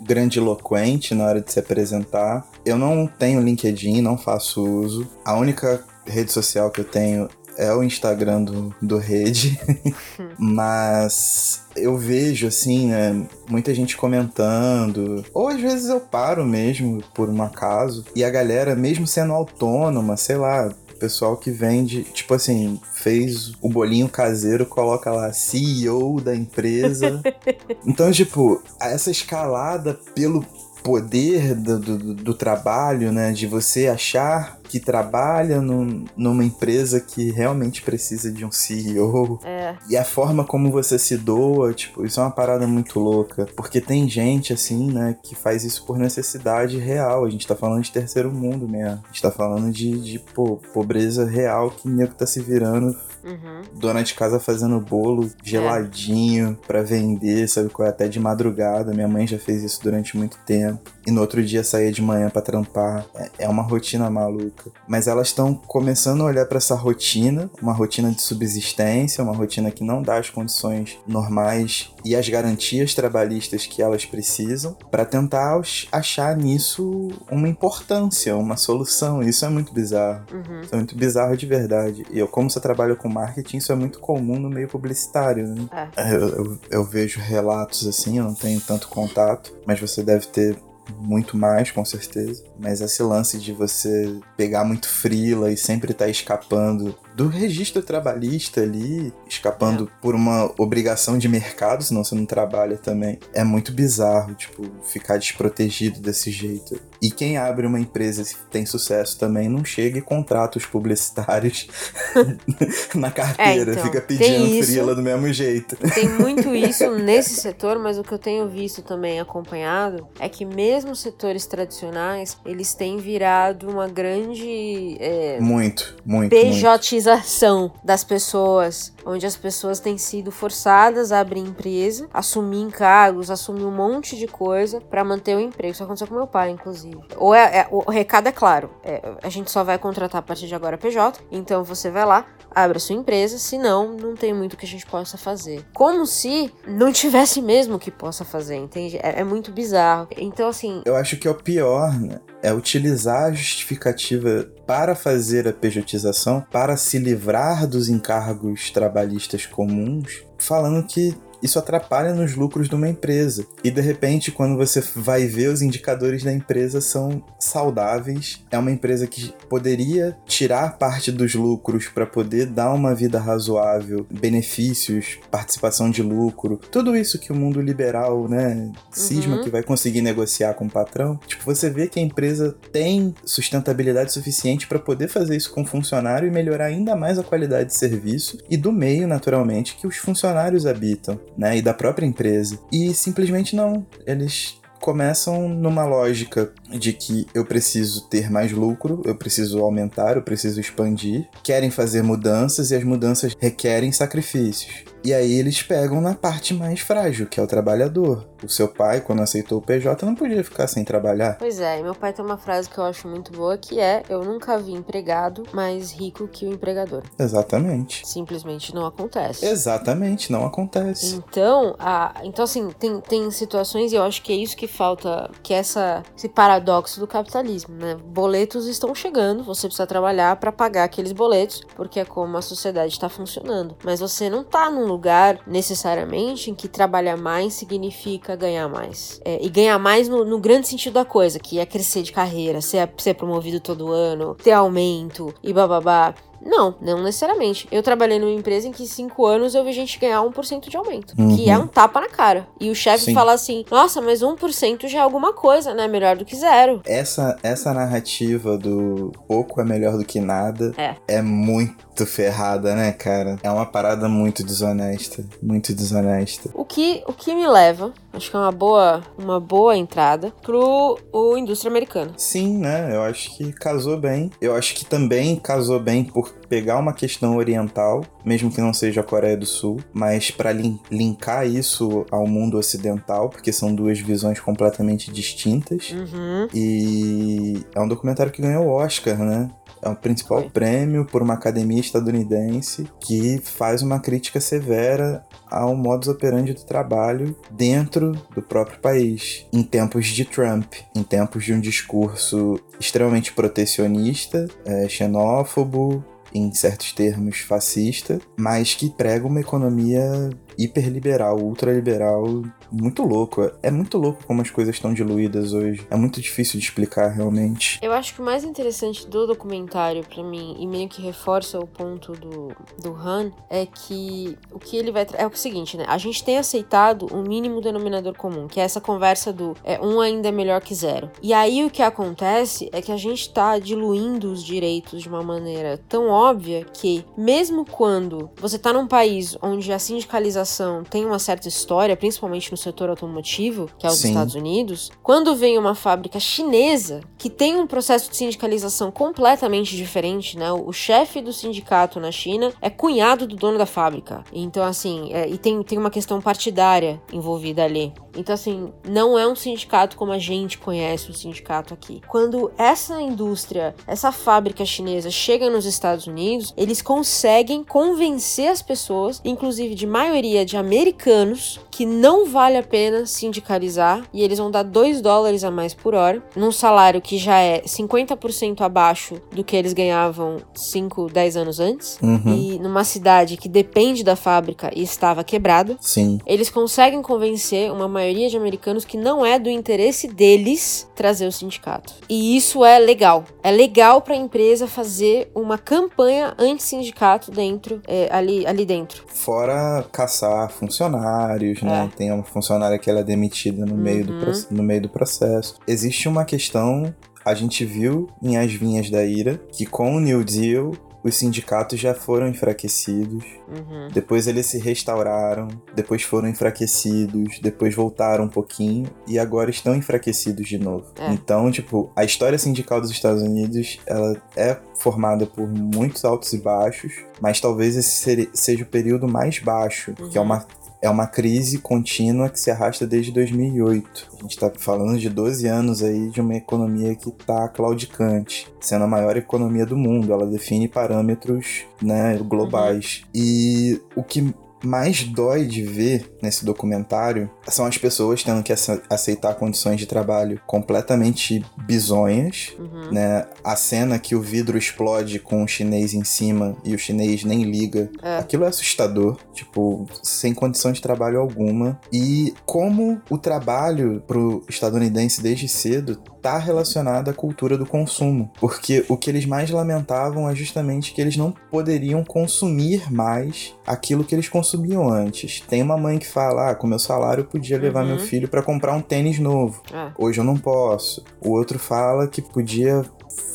[0.00, 2.46] grandiloquente na hora de se apresentar.
[2.64, 5.08] Eu não tenho LinkedIn, não faço uso.
[5.24, 9.58] A única rede social que eu tenho é o Instagram do, do Rede,
[10.38, 17.28] mas eu vejo assim, né, muita gente comentando, ou às vezes eu paro mesmo por
[17.28, 22.80] um acaso, e a galera, mesmo sendo autônoma, sei lá, pessoal que vende, tipo assim,
[22.94, 27.22] fez o bolinho caseiro, coloca lá CEO da empresa.
[27.86, 30.44] então, tipo, essa escalada pelo
[30.86, 33.32] poder do, do, do, trabalho, né?
[33.32, 39.40] De você achar que trabalha num, numa empresa que realmente precisa de um CEO.
[39.44, 39.74] É.
[39.90, 43.48] E a forma como você se doa, tipo, isso é uma parada muito louca.
[43.56, 47.24] Porque tem gente, assim, né, que faz isso por necessidade real.
[47.24, 49.02] A gente tá falando de terceiro mundo mesmo.
[49.02, 52.96] A gente tá falando de, de pô, pobreza real que nego tá se virando
[53.26, 53.62] Uhum.
[53.74, 56.66] Dona de casa fazendo bolo geladinho é.
[56.66, 57.90] para vender, sabe é?
[57.90, 58.94] Até de madrugada.
[58.94, 60.92] Minha mãe já fez isso durante muito tempo.
[61.06, 63.06] E no outro dia saía de manhã para trampar.
[63.14, 64.70] É, é uma rotina maluca.
[64.88, 69.70] Mas elas estão começando a olhar para essa rotina, uma rotina de subsistência, uma rotina
[69.70, 75.60] que não dá as condições normais e as garantias trabalhistas que elas precisam, para tentar
[75.92, 79.22] achar nisso uma importância, uma solução.
[79.22, 80.24] Isso é muito bizarro.
[80.32, 80.60] Uhum.
[80.60, 82.04] Isso é muito bizarro de verdade.
[82.10, 85.68] E eu, como você trabalha com marketing, isso é muito comum no meio publicitário, né?
[85.96, 86.14] É.
[86.14, 90.56] Eu, eu, eu vejo relatos assim, eu não tenho tanto contato, mas você deve ter
[90.98, 92.44] muito mais, com certeza.
[92.58, 97.82] Mas esse lance de você pegar muito frila e sempre estar tá escapando do registro
[97.82, 100.00] trabalhista ali, escapando é.
[100.02, 103.18] por uma obrigação de mercado, senão você não trabalha também.
[103.32, 106.80] É muito bizarro, tipo, ficar desprotegido desse jeito.
[107.00, 111.68] E quem abre uma empresa que tem sucesso também não chega e contrata os publicitários
[112.94, 115.76] na carteira, é, então, fica pedindo frila do mesmo jeito.
[115.76, 120.44] Tem muito isso nesse setor, mas o que eu tenho visto também acompanhado é que
[120.44, 128.92] mesmo setores tradicionais, eles têm virado uma grande é, muito, muito, PJização pejotização das pessoas,
[129.16, 134.26] onde as pessoas têm sido forçadas a abrir empresa, assumir encargos, assumir um monte de
[134.26, 135.72] coisa para manter o emprego.
[135.72, 136.98] Isso aconteceu com meu pai, inclusive.
[137.16, 140.46] Ou é, é o recado é claro, é, a gente só vai contratar a partir
[140.46, 144.56] de agora PJ, então você vai lá, abre a sua empresa, senão não tem muito
[144.56, 145.64] que a gente possa fazer.
[145.74, 148.98] Como se não tivesse mesmo que possa fazer, entende?
[148.98, 150.08] É, é muito bizarro.
[150.16, 150.82] Então, assim.
[150.84, 152.20] Eu acho que é o pior, né?
[152.46, 160.22] É utilizar a justificativa para fazer a pejotização, para se livrar dos encargos trabalhistas comuns,
[160.38, 163.46] falando que isso atrapalha nos lucros de uma empresa.
[163.62, 168.70] E de repente, quando você vai ver os indicadores da empresa são saudáveis, é uma
[168.70, 175.90] empresa que poderia tirar parte dos lucros para poder dar uma vida razoável, benefícios, participação
[175.90, 179.42] de lucro, tudo isso que o mundo liberal, né, cisma uhum.
[179.42, 181.18] que vai conseguir negociar com o patrão.
[181.26, 185.66] Tipo, você vê que a empresa tem sustentabilidade suficiente para poder fazer isso com o
[185.66, 189.96] funcionário e melhorar ainda mais a qualidade de serviço e do meio, naturalmente, que os
[189.96, 192.58] funcionários habitam né, e da própria empresa.
[192.72, 199.14] E simplesmente não, eles começam numa lógica de que eu preciso ter mais lucro, eu
[199.14, 204.84] preciso aumentar, eu preciso expandir, querem fazer mudanças e as mudanças requerem sacrifícios.
[205.06, 208.26] E aí eles pegam na parte mais frágil, que é o trabalhador.
[208.42, 211.38] O seu pai, quando aceitou o PJ, não podia ficar sem trabalhar.
[211.38, 214.02] Pois é, e meu pai tem uma frase que eu acho muito boa que é:
[214.08, 217.04] Eu nunca vi empregado mais rico que o empregador.
[217.16, 218.04] Exatamente.
[218.04, 219.46] Simplesmente não acontece.
[219.46, 221.14] Exatamente, não acontece.
[221.14, 225.30] Então, a, então assim, tem, tem situações, e eu acho que é isso que falta,
[225.40, 227.96] que essa, esse paradoxo do capitalismo, né?
[227.96, 232.92] Boletos estão chegando, você precisa trabalhar para pagar aqueles boletos, porque é como a sociedade
[232.92, 233.76] está funcionando.
[233.84, 239.20] Mas você não tá num lugar necessariamente em que trabalhar mais significa ganhar mais.
[239.24, 242.60] É, e ganhar mais no, no, grande sentido da coisa, que é crescer de carreira,
[242.60, 246.14] ser, ser promovido todo ano, ter aumento e bababá.
[246.44, 247.66] Não, não necessariamente.
[247.70, 251.14] Eu trabalhei numa empresa em que cinco anos eu vi gente ganhar 1% de aumento,
[251.18, 251.36] uhum.
[251.36, 252.46] que é um tapa na cara.
[252.60, 255.88] E o chefe fala assim: nossa, mas 1% já é alguma coisa, né?
[255.88, 256.80] Melhor do que zero.
[256.84, 262.92] Essa, essa narrativa do pouco é melhor do que nada é, é muito ferrada, né,
[262.92, 263.38] cara?
[263.42, 265.24] É uma parada muito desonesta.
[265.42, 266.50] Muito desonesta.
[266.52, 270.98] O que, o que me leva, acho que é uma boa, uma boa entrada, pro
[271.12, 272.12] o indústria americana.
[272.16, 272.94] Sim, né?
[272.94, 274.30] Eu acho que casou bem.
[274.40, 279.00] Eu acho que também casou bem por pegar uma questão oriental, mesmo que não seja
[279.00, 283.98] a Coreia do Sul, mas para lin linkar isso ao mundo ocidental, porque são duas
[283.98, 285.90] visões completamente distintas.
[285.90, 286.48] Uhum.
[286.54, 289.50] E é um documentário que ganhou o Oscar, né?
[289.86, 296.08] É o principal prêmio por uma academia estadunidense que faz uma crítica severa ao modus
[296.08, 301.60] operandi do trabalho dentro do próprio país, em tempos de Trump, em tempos de um
[301.60, 311.38] discurso extremamente protecionista, é, xenófobo, em certos termos fascista, mas que prega uma economia hiperliberal,
[311.38, 313.50] ultraliberal, muito louco.
[313.62, 315.86] É muito louco como as coisas estão diluídas hoje.
[315.90, 317.78] É muito difícil de explicar realmente.
[317.82, 321.66] Eu acho que o mais interessante do documentário para mim e meio que reforça o
[321.66, 325.84] ponto do do Han é que o que ele vai é o seguinte, né?
[325.88, 330.00] A gente tem aceitado o mínimo denominador comum, que é essa conversa do é um
[330.00, 331.10] ainda é melhor que zero.
[331.22, 335.22] E aí o que acontece é que a gente tá diluindo os direitos de uma
[335.22, 341.18] maneira tão óbvia que mesmo quando você tá num país onde a sindicalização tem uma
[341.18, 344.08] certa história, principalmente no setor automotivo, que é os Sim.
[344.08, 350.38] Estados Unidos, quando vem uma fábrica chinesa que tem um processo de sindicalização completamente diferente,
[350.38, 350.52] né?
[350.52, 354.24] O chefe do sindicato na China é cunhado do dono da fábrica.
[354.32, 357.92] Então, assim, é, e tem, tem uma questão partidária envolvida ali.
[358.16, 362.00] Então, assim, não é um sindicato como a gente conhece o sindicato aqui.
[362.08, 369.20] Quando essa indústria, essa fábrica chinesa chega nos Estados Unidos, eles conseguem convencer as pessoas,
[369.24, 374.62] inclusive de maioria de americanos, que não vale a pena sindicalizar e eles vão dar
[374.62, 379.56] 2 dólares a mais por hora, num salário que já é 50% abaixo do que
[379.56, 382.22] eles ganhavam 5, 10 anos antes, uhum.
[382.26, 385.76] e numa cidade que depende da fábrica e estava quebrada.
[385.80, 386.20] Sim.
[386.24, 391.32] Eles conseguem convencer uma maioria de americanos que não é do interesse deles trazer o
[391.32, 391.94] sindicato.
[392.08, 393.24] E isso é legal.
[393.42, 399.02] É legal para a empresa fazer uma campanha anti-sindicato dentro, é, ali, ali dentro.
[399.08, 401.90] Fora caçar funcionários, né?
[401.92, 401.96] É.
[401.96, 403.80] Tem uma funcionária que ela é demitida no, uhum.
[403.80, 404.32] meio do, uhum.
[404.50, 405.56] no meio do processo.
[405.66, 406.94] Existe uma questão,
[407.24, 410.72] a gente viu em As Vinhas da Ira, que com o New Deal
[411.02, 413.86] os sindicatos já foram enfraquecidos, Uhum.
[413.94, 420.48] depois eles se restauraram, depois foram enfraquecidos, depois voltaram um pouquinho e agora estão enfraquecidos
[420.48, 420.86] de novo.
[420.98, 421.12] É.
[421.12, 426.38] Então, tipo, a história sindical dos Estados Unidos, ela é formada por muitos altos e
[426.38, 430.26] baixos, mas talvez esse seja o período mais baixo, que é Uhum.
[430.26, 430.44] uma
[430.86, 434.08] é uma crise contínua que se arrasta desde 2008.
[434.18, 438.84] A gente está falando de 12 anos aí de uma economia que está claudicante, sendo
[438.84, 440.12] a maior economia do mundo.
[440.12, 443.02] Ela define parâmetros né, globais.
[443.14, 448.80] E o que mais dói de ver nesse documentário são as pessoas tendo que ace-
[448.90, 452.92] aceitar condições de trabalho completamente bizonhas, Uhum.
[452.92, 453.26] né?
[453.44, 457.42] A cena que o vidro explode com o chinês em cima e o chinês nem
[457.42, 457.90] liga.
[458.02, 458.18] É.
[458.18, 461.78] Aquilo é assustador, tipo, sem condição de trabalho alguma.
[461.92, 468.30] E como o trabalho pro estadunidense desde cedo tá relacionado à cultura do consumo.
[468.40, 474.02] Porque o que eles mais lamentavam é justamente que eles não poderiam consumir mais aquilo
[474.02, 475.40] que eles consumiam antes.
[475.48, 477.90] Tem uma mãe que fala: ah, com meu salário eu podia levar Uhum.
[477.90, 479.62] meu filho para comprar um tênis novo.
[479.72, 479.90] É.
[479.96, 481.04] Hoje eu não posso.
[481.20, 482.84] O outro fala que podia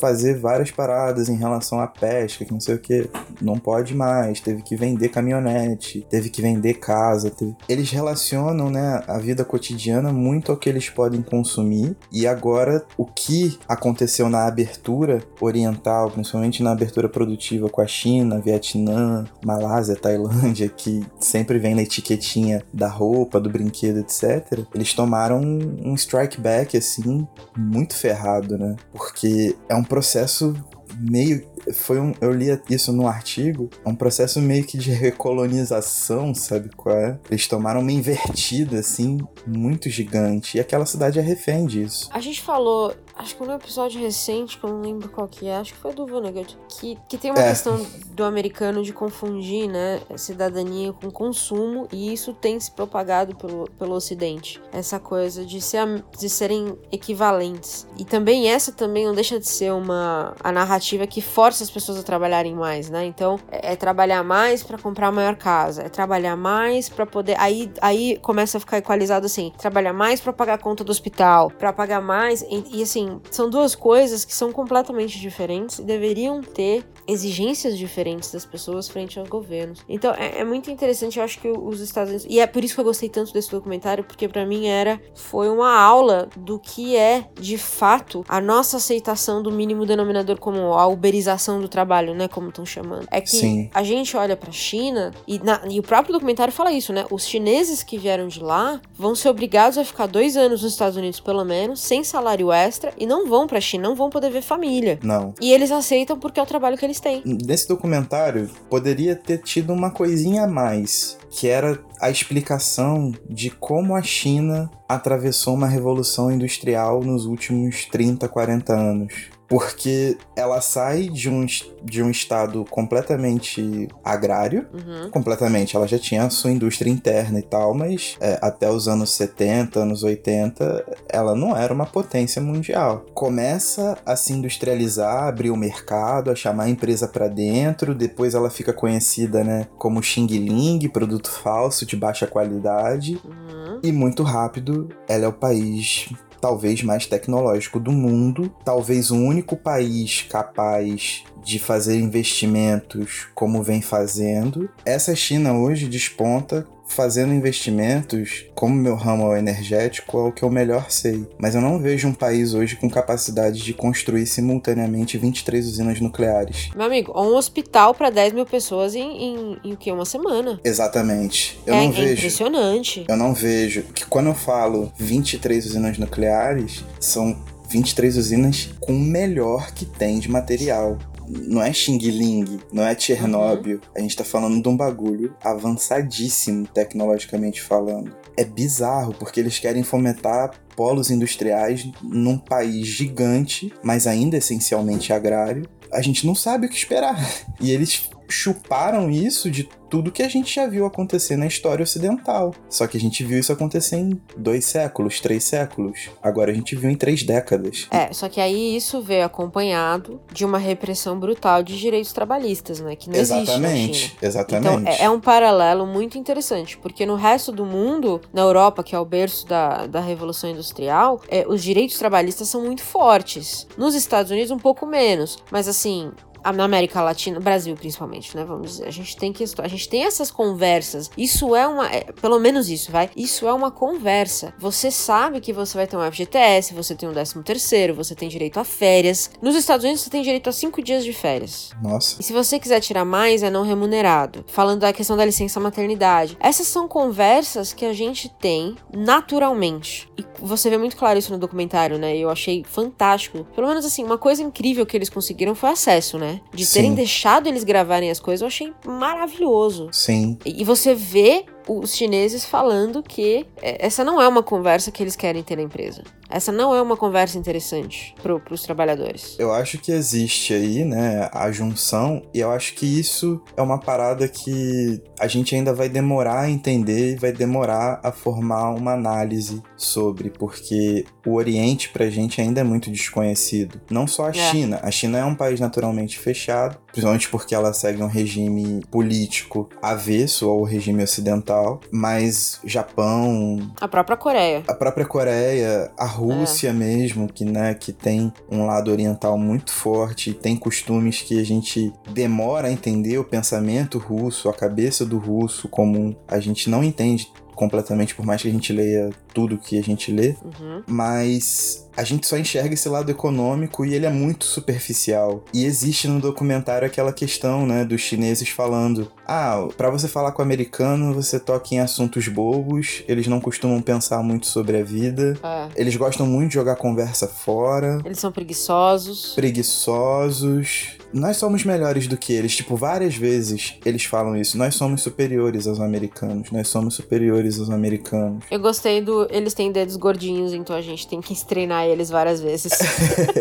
[0.00, 3.08] fazer várias paradas em relação à pesca, que não sei o que.
[3.40, 4.40] Não pode mais.
[4.40, 7.30] Teve que vender caminhonete, teve que vender casa.
[7.30, 11.96] teve- Eles relacionam, né, a vida cotidiana muito ao que eles podem consumir.
[12.12, 18.40] E agora, o que aconteceu na abertura oriental, principalmente na abertura produtiva com a China,
[18.40, 24.60] Vietnã, Malásia, Tailândia, que sempre vem na etiquetinha da roupa, do brinquedo, etc.
[24.74, 28.76] Eles tomaram um strike back, assim, muito ferrado, né?
[28.92, 30.54] Porque é um processo
[30.98, 31.50] meio.
[31.72, 33.70] Foi um, eu li isso no artigo.
[33.84, 37.18] É um processo meio que de recolonização, sabe qual é?
[37.30, 40.58] Eles tomaram uma invertida, assim, muito gigante.
[40.58, 42.10] E aquela cidade é refém disso.
[42.12, 45.56] A gente falou, acho que num episódio recente, que eu não lembro qual que é,
[45.56, 47.48] acho que foi do Vonnegut, que, que tem uma É.
[47.50, 53.68] questão do americano de confundir, né, cidadania com consumo, e isso tem se propagado pelo,
[53.78, 54.60] pelo ocidente.
[54.72, 57.86] Essa coisa de, ser, de serem equivalentes.
[57.98, 61.98] E também essa também não deixa de ser uma a narrativa que força as pessoas
[61.98, 63.04] a trabalharem mais, né?
[63.04, 67.36] Então, é, é trabalhar mais pra comprar a maior casa, é trabalhar mais pra poder
[67.38, 71.50] aí aí começa a ficar equalizado assim, trabalhar mais pra pagar a conta do hospital,
[71.50, 76.40] pra pagar mais e, e, assim, são duas coisas que são completamente diferentes e deveriam
[76.42, 79.80] ter exigências diferentes das pessoas frente aos governos.
[79.88, 82.74] Então, é, é muito interessante, eu acho que os Estados Unidos e é por isso
[82.74, 86.96] que eu gostei tanto desse documentário, porque pra mim era foi uma aula do que
[86.96, 92.28] é de fato a nossa aceitação do mínimo denominador comum, a uberização do trabalho, né,
[92.28, 93.06] como estão chamando.
[93.10, 93.70] É que Sim.
[93.74, 97.04] a gente olha pra China e, na- e o próprio documentário fala isso, né?
[97.10, 100.96] Os chineses que vieram de lá vão ser obrigados a ficar dois anos nos Estados
[100.96, 104.42] Unidos, pelo menos, sem salário extra e não vão pra China, não vão poder ver
[104.42, 104.98] família.
[105.02, 105.34] Não.
[105.40, 107.22] E eles aceitam porque é o trabalho que eles têm.
[107.24, 113.94] Nesse documentário, poderia ter tido uma coisinha a mais, que era a explicação de como
[113.94, 119.30] a China atravessou uma revolução industrial nos últimos 30, 40 anos.
[119.52, 121.44] Porque ela sai de um,
[121.84, 125.10] de um estado completamente agrário, Uhum.
[125.10, 125.76] completamente.
[125.76, 129.80] Ela já tinha a sua indústria interna e tal, mas é, até os anos 70,
[129.80, 133.04] anos 80, ela não era uma potência mundial.
[133.12, 138.48] Começa a se industrializar, abrir o mercado, a chamar a empresa pra dentro, depois ela
[138.48, 143.80] fica conhecida, né, como Xing Ling, produto falso de baixa qualidade, Uhum.
[143.82, 146.08] e muito rápido ela é o país
[146.42, 153.80] talvez mais tecnológico do mundo, talvez o único país capaz de fazer investimentos como vem
[153.80, 154.68] fazendo.
[154.84, 160.42] Essa China hoje desponta fazendo investimentos, como meu ramo é o energético, é o que
[160.42, 161.26] eu melhor sei.
[161.38, 166.70] Mas eu não vejo um país hoje com capacidade de construir simultaneamente 23 usinas nucleares.
[166.76, 169.90] Meu amigo, um hospital pra 10 mil pessoas em, em, em o que?
[169.90, 170.60] Uma semana.
[170.64, 171.58] Exatamente.
[171.66, 172.12] Eu é, não é vejo.
[172.12, 173.04] impressionante.
[173.08, 177.36] Eu não vejo que quando eu falo 23 usinas nucleares, são
[177.68, 180.98] 23 usinas com o melhor que tem de material.
[181.28, 183.80] Não é Xing Ling, não é Chernobyl.
[183.96, 188.14] A gente tá falando de um bagulho avançadíssimo tecnologicamente falando.
[188.36, 195.68] É bizarro, porque eles querem fomentar polos industriais num país gigante, mas ainda essencialmente agrário.
[195.92, 197.16] A gente não sabe o que esperar.
[197.60, 202.54] E eles chuparam isso de tudo que a gente já viu acontecer na história ocidental.
[202.66, 206.08] Só que a gente viu isso acontecer em dois séculos, três séculos.
[206.22, 207.88] Agora a gente viu em três décadas.
[207.90, 212.96] É, só que aí isso veio acompanhado de uma repressão brutal de direitos trabalhistas, né?
[212.96, 213.68] Que não existe na China.
[213.68, 214.80] exatamente, exatamente.
[214.80, 218.94] Então, é, é um paralelo muito interessante, porque no resto do mundo, na Europa, que
[218.94, 223.66] é o berço da, da Revolução Industrial, é, os direitos trabalhistas são muito fortes.
[223.76, 225.36] Nos Estados Unidos, um pouco menos.
[225.50, 226.10] Mas, assim,
[226.54, 228.44] na América Latina, Brasil principalmente, né?
[228.44, 231.10] Vamos dizer, a gente tem que a gente tem essas conversas.
[231.16, 233.10] Isso é uma, é, pelo menos isso, vai.
[233.16, 234.54] Isso é uma conversa.
[234.58, 238.28] Você sabe que você vai ter um FGTS, você tem um 13 terceiro, você tem
[238.28, 239.30] direito a férias.
[239.40, 241.70] Nos Estados Unidos você tem direito a cinco dias de férias.
[241.82, 242.20] Nossa.
[242.20, 244.44] E se você quiser tirar mais, é não remunerado.
[244.48, 246.36] Falando da questão da licença maternidade.
[246.40, 250.10] Essas são conversas que a gente tem naturalmente.
[250.16, 252.16] E você vê muito claro isso no documentário, né?
[252.16, 253.46] Eu achei fantástico.
[253.54, 256.31] Pelo menos assim, uma coisa incrível que eles conseguiram foi acesso, né?
[256.52, 256.96] De terem Sim.
[256.96, 259.88] deixado eles gravarem as coisas, eu achei maravilhoso.
[259.92, 260.38] Sim.
[260.44, 265.16] E você vê os chineses falando que é, essa não é uma conversa que eles
[265.16, 266.02] querem ter na empresa.
[266.28, 269.36] Essa não é uma conversa interessante para os trabalhadores.
[269.38, 273.78] Eu acho que existe aí, né, a junção, e eu acho que isso é uma
[273.78, 278.94] parada que a gente ainda vai demorar a entender e vai demorar a formar uma
[278.94, 283.78] análise sobre, porque o Oriente pra gente ainda é muito desconhecido.
[283.90, 284.32] Não só a É.
[284.32, 284.80] China.
[284.82, 290.48] A China é um país naturalmente fechado, principalmente porque ela segue um regime político avesso
[290.48, 294.62] ao regime ocidental, mas Japão, A própria Coreia.
[294.68, 300.32] a própria Coreia, a Rússia mesmo, que, né, que tem um lado oriental muito forte,
[300.32, 305.68] tem costumes que a gente demora a entender o pensamento russo, a cabeça do russo
[305.68, 309.82] comum, a gente não entende completamente, por mais que a gente leia tudo que a
[309.82, 310.82] gente lê, Uhum.
[310.86, 315.44] mas a gente só enxerga esse lado econômico e ele é muito superficial.
[315.52, 320.40] E existe no documentário aquela questão, né, dos chineses falando: "Ah, pra você falar com
[320.40, 325.38] o americano, você toca em assuntos bobos, eles não costumam pensar muito sobre a vida,
[325.42, 325.68] É.
[325.76, 329.34] eles gostam muito de jogar conversa fora, Eles são preguiçosos.
[329.34, 330.96] preguiçosos.
[331.12, 332.56] Nós somos melhores do que eles.
[332.56, 334.56] Tipo, várias vezes eles falam isso.
[334.56, 336.50] Nós somos superiores aos americanos.
[336.50, 338.42] Nós somos superiores aos americanos.
[338.50, 339.21] Eu gostei do.
[339.30, 342.72] Eles têm dedos gordinhos, então a gente tem que treinar eles várias vezes.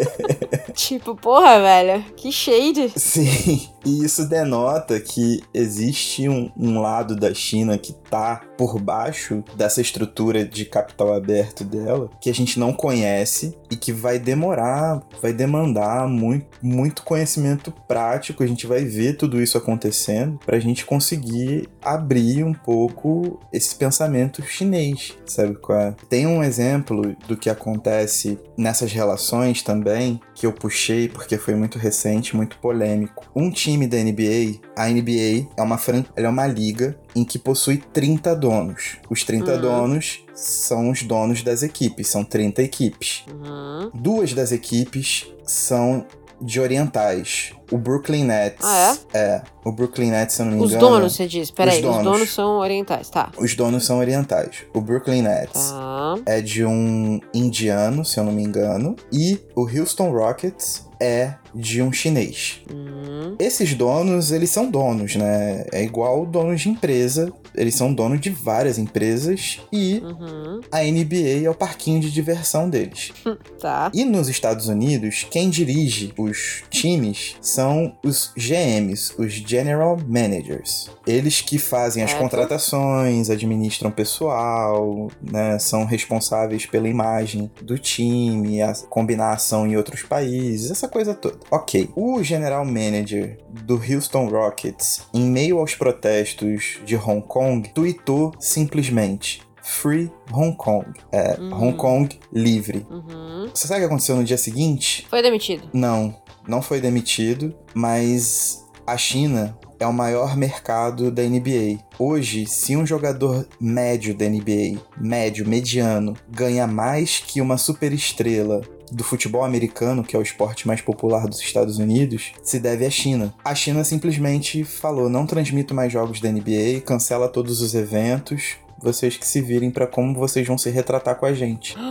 [0.74, 2.92] tipo, porra, velho, que shade.
[2.96, 9.44] Sim, e isso denota que existe um, um lado da China que tá por baixo
[9.56, 15.02] dessa estrutura de capital aberto dela, que a gente não conhece e que vai demorar,
[15.22, 18.44] vai demandar muito, muito conhecimento prático.
[18.44, 24.44] A gente vai ver tudo isso acontecendo pra gente conseguir abrir um pouco esse pensamento
[24.44, 25.96] chinês, sabe qual é?
[26.10, 31.80] Tem um exemplo do que acontece nessas relações também que eu puxei porque foi muito
[31.80, 33.26] recente, muito polêmico.
[33.36, 36.04] Um time da NBA, a NBA é uma fran...
[36.16, 38.98] ela é uma liga em que possui 30 donos.
[39.10, 39.62] Os 30 Uhum.
[39.62, 43.24] donos são os donos das equipes, são 30 equipes.
[43.32, 43.92] Uhum.
[43.94, 46.06] Duas das equipes são
[46.44, 47.54] de orientais.
[47.72, 48.66] O Brooklyn Nets.
[48.66, 49.44] Ah, é?
[49.64, 50.90] o Brooklyn Nets, se eu não me Os engano.
[50.90, 51.52] donos, você diz.
[51.52, 52.04] Peraí, os donos.
[52.04, 53.32] donos são orientais, tá.
[53.38, 54.64] Os donos são orientais.
[54.74, 56.16] O Brooklyn Nets Tá.
[56.26, 58.96] é de um indiano, se eu não me engano.
[59.14, 62.62] E o Houston Rockets é de um chinês.
[62.72, 63.36] Hum.
[63.40, 65.66] Esses donos, eles são donos, né?
[65.72, 67.34] É igual donos de empresa.
[67.56, 70.62] Eles são donos de várias empresas e Uhum.
[70.72, 73.12] a NBA é o parquinho de diversão deles.
[73.60, 73.92] Tá.
[73.94, 80.90] E nos Estados Unidos, quem dirige os times são os GMs, os General Managers.
[81.06, 82.22] Eles que fazem as Certo.
[82.24, 90.02] contratações, administram pessoal, né, são responsáveis pela imagem do time, a combinar ação em outros
[90.02, 91.38] países, essa coisa toda.
[91.52, 97.41] Ok, o General Manager do Houston Rockets, em meio aos protestos de Hong Kong,
[97.74, 100.86] tweetou simplesmente Free Hong Kong.
[101.12, 101.54] É, Hum.
[101.54, 102.86] Hong Kong livre.
[102.90, 103.50] Uhum.
[103.54, 105.06] Você sabe o que aconteceu no dia seguinte?
[105.10, 105.70] Foi demitido.
[105.74, 106.16] Não,
[106.48, 111.80] não foi demitido, mas a China é o maior mercado da NBA.
[111.98, 119.04] Hoje, se um jogador médio da NBA, médio, mediano, ganha mais que uma superestrela do
[119.04, 123.34] futebol americano, que é o esporte mais popular dos Estados Unidos, se deve à China.
[123.44, 128.56] A China simplesmente falou: não transmito mais jogos da NBA, cancela todos os eventos.
[128.80, 131.76] Vocês que se virem pra como vocês vão se retratar com a gente.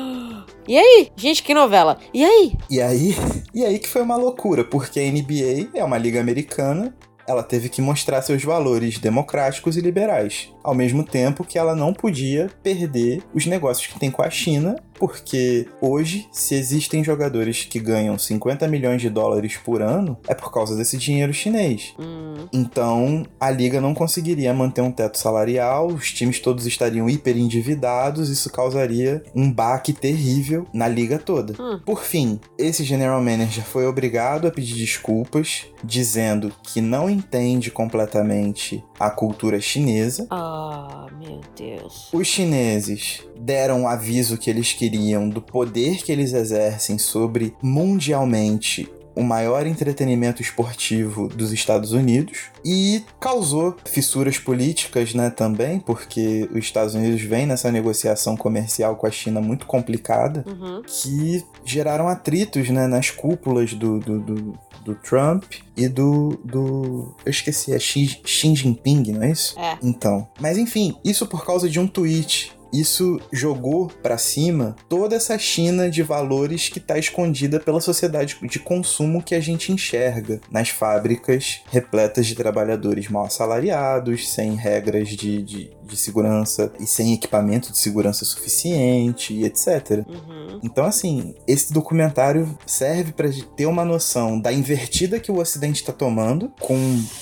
[0.68, 1.10] E aí?
[1.16, 1.98] Gente, que novela.
[2.14, 2.52] E aí?
[2.68, 3.16] E aí,
[3.52, 6.94] e aí que foi uma loucura, porque a NBA é uma liga americana,
[7.26, 11.92] ela teve que mostrar seus valores democráticos e liberais, ao mesmo tempo que ela não
[11.92, 17.80] podia perder os negócios que tem com a China, porque hoje, se existem jogadores que
[17.80, 21.94] ganham 50 milhões de dólares por ano, é por causa desse dinheiro chinês.
[21.98, 22.46] Hum.
[22.52, 28.28] Então, a liga não conseguiria manter um teto salarial, os times todos estariam hiper endividados,
[28.28, 31.54] isso causaria um baque terrível na liga toda.
[31.58, 31.80] Hum.
[31.86, 38.84] Por fim, esse general manager foi obrigado a pedir desculpas, dizendo que não entende completamente
[38.98, 40.26] a cultura chinesa.
[40.28, 42.10] Ah, meu Deus.
[42.12, 48.88] Os chineses deram o aviso que eles queriam do poder que eles exercem sobre mundialmente
[49.14, 56.58] o maior entretenimento esportivo dos Estados Unidos e causou fissuras políticas, né, também, porque os
[56.58, 60.82] Estados Unidos vêm nessa negociação comercial com a China muito complicada, Uhum.
[60.86, 65.44] que geraram atritos, né, nas cúpulas do, do, do, do Trump
[65.76, 67.14] e do, do...
[67.24, 69.58] Eu esqueci, é Xi, Xi Jinping, não é isso?
[69.58, 69.76] É.
[69.82, 72.52] Então, mas enfim, isso por causa de um tweet.
[72.72, 78.58] Isso jogou pra cima toda essa China de valores que tá escondida pela sociedade de
[78.58, 85.42] consumo que a gente enxerga nas fábricas repletas de trabalhadores mal assalariados, sem regras de,
[85.42, 90.04] de, de segurança e sem equipamento de segurança suficiente e etc.
[90.08, 90.60] Uhum.
[90.62, 95.92] Então, assim, esse documentário serve gente ter uma noção da invertida que o Ocidente está
[95.92, 96.76] tomando, com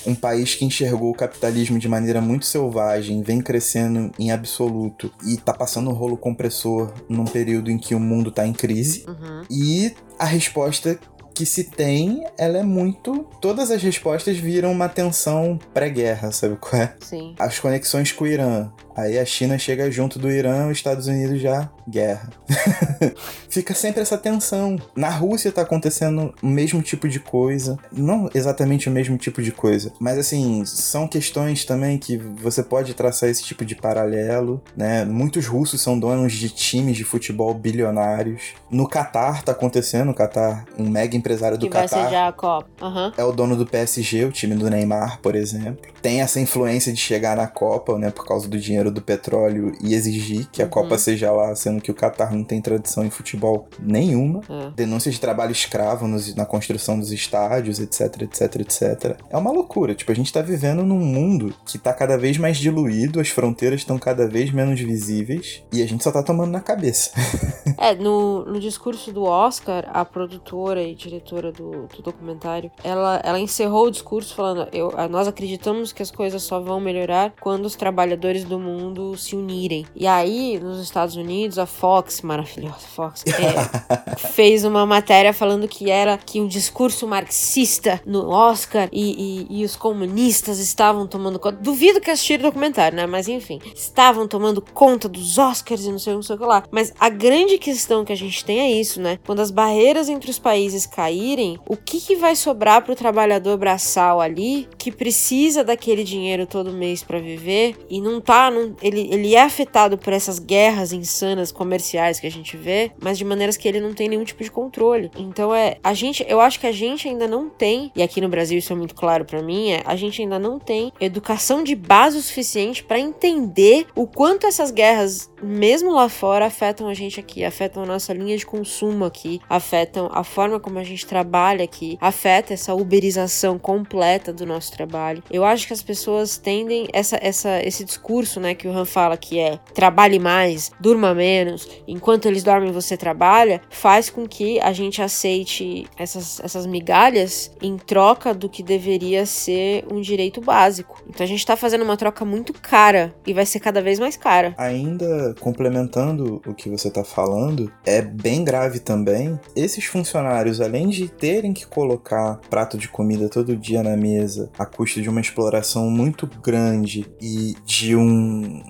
[0.05, 5.37] um país que enxergou o capitalismo de maneira muito selvagem, vem crescendo em absoluto e
[5.37, 9.05] tá passando o rolo compressor num período em que o mundo tá em crise.
[9.07, 9.43] Uhum.
[9.49, 10.99] E a resposta
[11.39, 13.25] que se tem, ela é muito.
[13.39, 16.93] Todas as respostas viram uma tensão pré-guerra, sabe qual é?
[16.99, 17.33] Sim.
[17.39, 18.69] As conexões com o Irã.
[18.93, 22.29] Aí a China chega junto do Irã, os Estados Unidos já guerra.
[23.49, 24.77] Fica sempre essa tensão.
[24.95, 27.77] Na Rússia tá acontecendo o mesmo tipo de coisa.
[27.91, 32.93] Não exatamente o mesmo tipo de coisa, mas assim, são questões também que você pode
[32.93, 35.03] traçar esse tipo de paralelo, né?
[35.05, 38.53] Muitos russos são donos de times de futebol bilionários.
[38.69, 42.31] No Catar tá acontecendo, o Catar, um mega empresário do que vai Catar sediar a
[42.33, 42.69] Copa.
[42.81, 43.13] Aham.
[43.17, 45.89] é o dono do PSG, o time do Neymar, por exemplo.
[46.01, 49.93] Tem essa influência de chegar na Copa, né, por causa do dinheiro do petróleo e
[49.93, 50.69] exigir que a Uhum.
[50.71, 54.41] Copa seja lá, sendo que o Catar não tem tradição em futebol nenhuma.
[54.49, 54.71] É.
[54.75, 59.17] Denúncias de trabalho escravo nos- na construção dos estádios, etc, etc, etc.
[59.29, 59.93] É uma loucura.
[59.95, 63.81] Tipo, a gente tá vivendo num mundo que tá cada vez mais diluído, as fronteiras
[63.81, 67.11] estão cada vez menos visíveis e a gente só tá tomando na cabeça.
[67.81, 73.39] É, no, no discurso do Oscar, a produtora e diretora do, do documentário, ela, ela
[73.39, 77.75] encerrou o discurso falando: eu, Nós acreditamos que as coisas só vão melhorar quando os
[77.77, 79.85] trabalhadores do mundo se unirem.
[79.95, 85.89] E aí, nos Estados Unidos, a Fox, maravilhosa Fox, é, fez uma matéria falando que
[85.89, 91.57] era que um discurso marxista no Oscar e, e, e os comunistas estavam tomando conta.
[91.57, 93.05] Duvido que assistiram o documentário, né?
[93.05, 96.63] Mas enfim, estavam tomando conta dos Oscars e não sei, não sei o que lá.
[96.71, 99.19] Mas a grande questão que a gente tem é isso, né?
[99.25, 104.19] Quando as barreiras entre os países caírem, o que, que vai sobrar pro trabalhador braçal
[104.19, 108.49] ali que precisa daquele dinheiro todo mês para viver e não tá.
[108.49, 113.17] Não, ele, ele é afetado por essas guerras insanas comerciais que a gente vê, mas
[113.17, 115.11] de maneiras que ele não tem nenhum tipo de controle.
[115.17, 115.77] Então é.
[115.83, 116.25] A gente.
[116.27, 118.95] Eu acho que a gente ainda não tem, e aqui no Brasil isso é muito
[118.95, 122.99] claro para mim, é a gente ainda não tem educação de base o suficiente para
[122.99, 128.13] entender o quanto essas guerras, mesmo lá fora, afetam a gente aqui, afetam a nossa
[128.13, 133.57] linha de consumo aqui, afetam a forma como a gente trabalha aqui, afeta essa uberização
[133.57, 135.23] completa do nosso trabalho.
[135.29, 139.17] Eu acho que as pessoas tendem essa, essa, esse discurso, né, que o Han fala
[139.17, 141.38] que é trabalhe mais, durma menos,
[141.87, 147.77] enquanto eles dormem você trabalha, faz com que a gente aceite essas, essas migalhas em
[147.77, 151.01] troca do que deveria ser um direito básico.
[151.07, 154.15] Então a gente tá fazendo uma troca muito cara e vai ser cada vez mais
[154.17, 154.53] cara.
[154.57, 159.39] Ainda complementando o que você tá falando, é bem grave também.
[159.55, 164.65] Esses funcionários, além de terem que colocar prato de comida todo dia na mesa, a
[164.65, 168.61] custo de uma exploração muito grande e de um-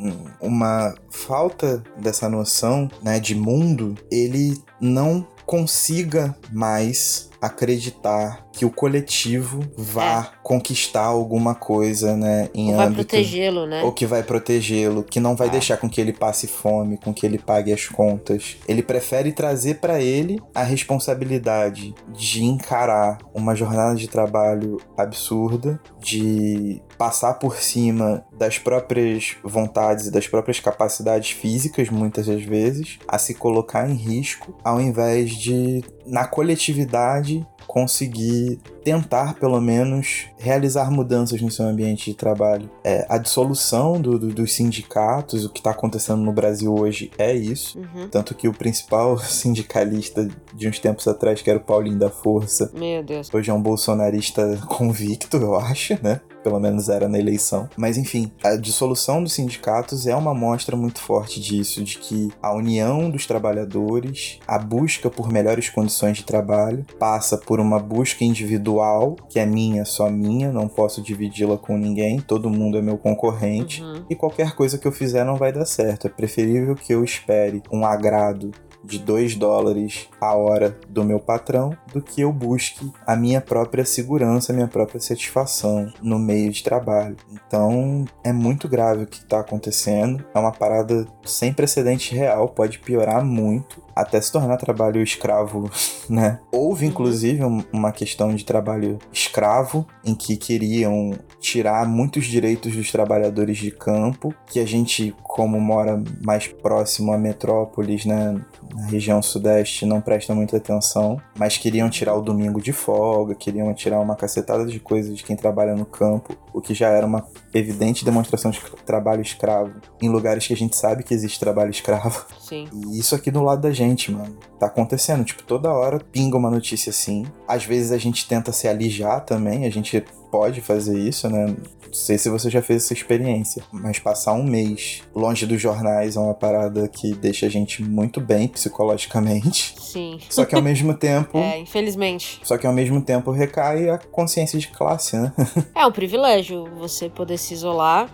[0.42, 2.59] uma falta dessa noção
[3.02, 12.16] né, de mundo, ele não consiga mais acreditar que o coletivo vá conquistar alguma coisa,
[12.18, 13.84] né, em Ou vai âmbito protegê-lo, né?
[13.84, 15.52] ou que vai protegê-lo, que não vai Ah.
[15.52, 18.58] deixar com que ele passe fome, com que ele pague as contas.
[18.68, 26.82] Ele prefere trazer para ele a responsabilidade de encarar uma jornada de trabalho absurda, de
[26.98, 33.18] passar por cima das próprias vontades e das próprias capacidades físicas, muitas das vezes, a
[33.18, 37.29] se colocar em risco, ao invés de, na coletividade,
[37.70, 42.68] conseguir tentar, pelo menos, realizar mudanças no seu ambiente de trabalho.
[42.84, 47.32] É, a dissolução do- do- dos sindicatos, o que está acontecendo no Brasil hoje é
[47.32, 47.78] isso.
[47.78, 48.10] Uhum.
[48.10, 52.72] Tanto que o principal sindicalista de uns tempos atrás, que era o Paulinho da Força,
[52.74, 53.30] Meu Deus.
[53.32, 56.22] hoje é um bolsonarista convicto, eu acho, né?
[56.44, 57.70] Pelo menos era na eleição.
[57.76, 62.54] Mas enfim, a dissolução dos sindicatos é uma mostra muito forte disso, de que a
[62.54, 69.16] união dos trabalhadores, a busca por melhores condições de trabalho, passa por uma busca individual,
[69.30, 73.82] que é minha, só minha, não posso dividi-la com ninguém, todo mundo é meu concorrente.
[73.82, 74.06] Uhum.
[74.10, 76.08] E qualquer coisa que eu fizer não vai dar certo.
[76.08, 78.52] É preferível que eu espere um agrado
[78.84, 83.86] de 2 dólares a hora do meu patrão do que eu busque a minha própria
[83.86, 87.18] segurança, a minha própria satisfação no meio de trabalho.
[87.32, 92.80] Então é muito grave o que está acontecendo, é uma parada sem precedente real, pode
[92.80, 95.70] piorar muito até se tornar trabalho escravo,
[96.10, 96.40] né?
[96.52, 96.92] Houve Uhum.
[96.92, 103.58] inclusive um- uma questão de trabalho escravo em que queriam tirar muitos direitos dos trabalhadores
[103.58, 108.40] de campo, que a gente, como mora mais próximo a metrópolis, né,
[108.76, 113.74] na região sudeste, não presta muita atenção, mas queriam tirar o domingo de folga, queriam
[113.74, 117.26] tirar uma cacetada de coisas de quem trabalha no campo, o que já era uma
[117.54, 119.72] evidente demonstração de trabalho escravo
[120.02, 122.26] em lugares que a gente sabe que existe trabalho escravo.
[122.40, 122.68] Sim.
[122.92, 124.38] E isso aqui do lado da gente, mano.
[124.60, 125.24] Tá acontecendo.
[125.24, 127.26] Tipo, toda hora pinga uma notícia assim.
[127.48, 129.66] Às vezes a gente tenta se alijar também.
[129.66, 131.48] A gente pode fazer isso, né?
[131.48, 133.64] Não sei se você já fez essa experiência.
[133.72, 138.22] Mas passar um mês longe dos jornais é uma parada que deixa a gente muito
[138.22, 139.76] bem psicologicamente.
[139.80, 140.20] Sim.
[140.30, 141.40] Só que ao mesmo tempo.
[141.50, 142.40] É, infelizmente.
[142.44, 145.34] Só que ao mesmo tempo recai a consciência de classe, né?
[145.74, 148.10] É um privilégio você poder se isolar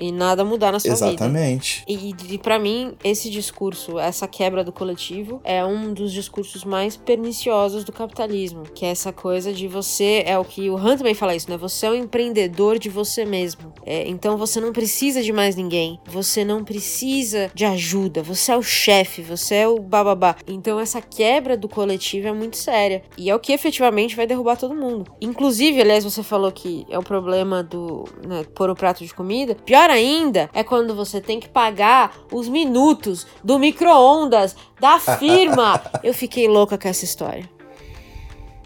[0.00, 1.06] e nada mudar na sua vida.
[1.06, 1.84] Exatamente.
[1.86, 6.96] E, e para mim, esse discurso, essa quebra do coletivo, é um dos discursos mais
[6.96, 8.62] perniciosos do capitalismo.
[8.74, 11.56] Que é essa coisa de você, é o que o Han também fala isso, né?
[11.56, 13.72] Você é um empreendedor de você mesmo.
[13.84, 16.00] É, então você não precisa de mais ninguém.
[16.06, 18.22] Você não precisa de ajuda.
[18.22, 20.36] Você é o chefe, você é o bababá.
[20.46, 23.02] Então essa quebra do coletivo é muito séria.
[23.18, 25.12] E é o que efetivamente vai derrubar todo mundo.
[25.20, 29.54] Inclusive, aliás, você falou que é o problema do, né, pôr o prato de comida.
[29.54, 35.80] Pior ainda é quando você tem que pagar os minutos do micro-ondas da firma.
[36.02, 37.48] Eu fiquei louca com essa história.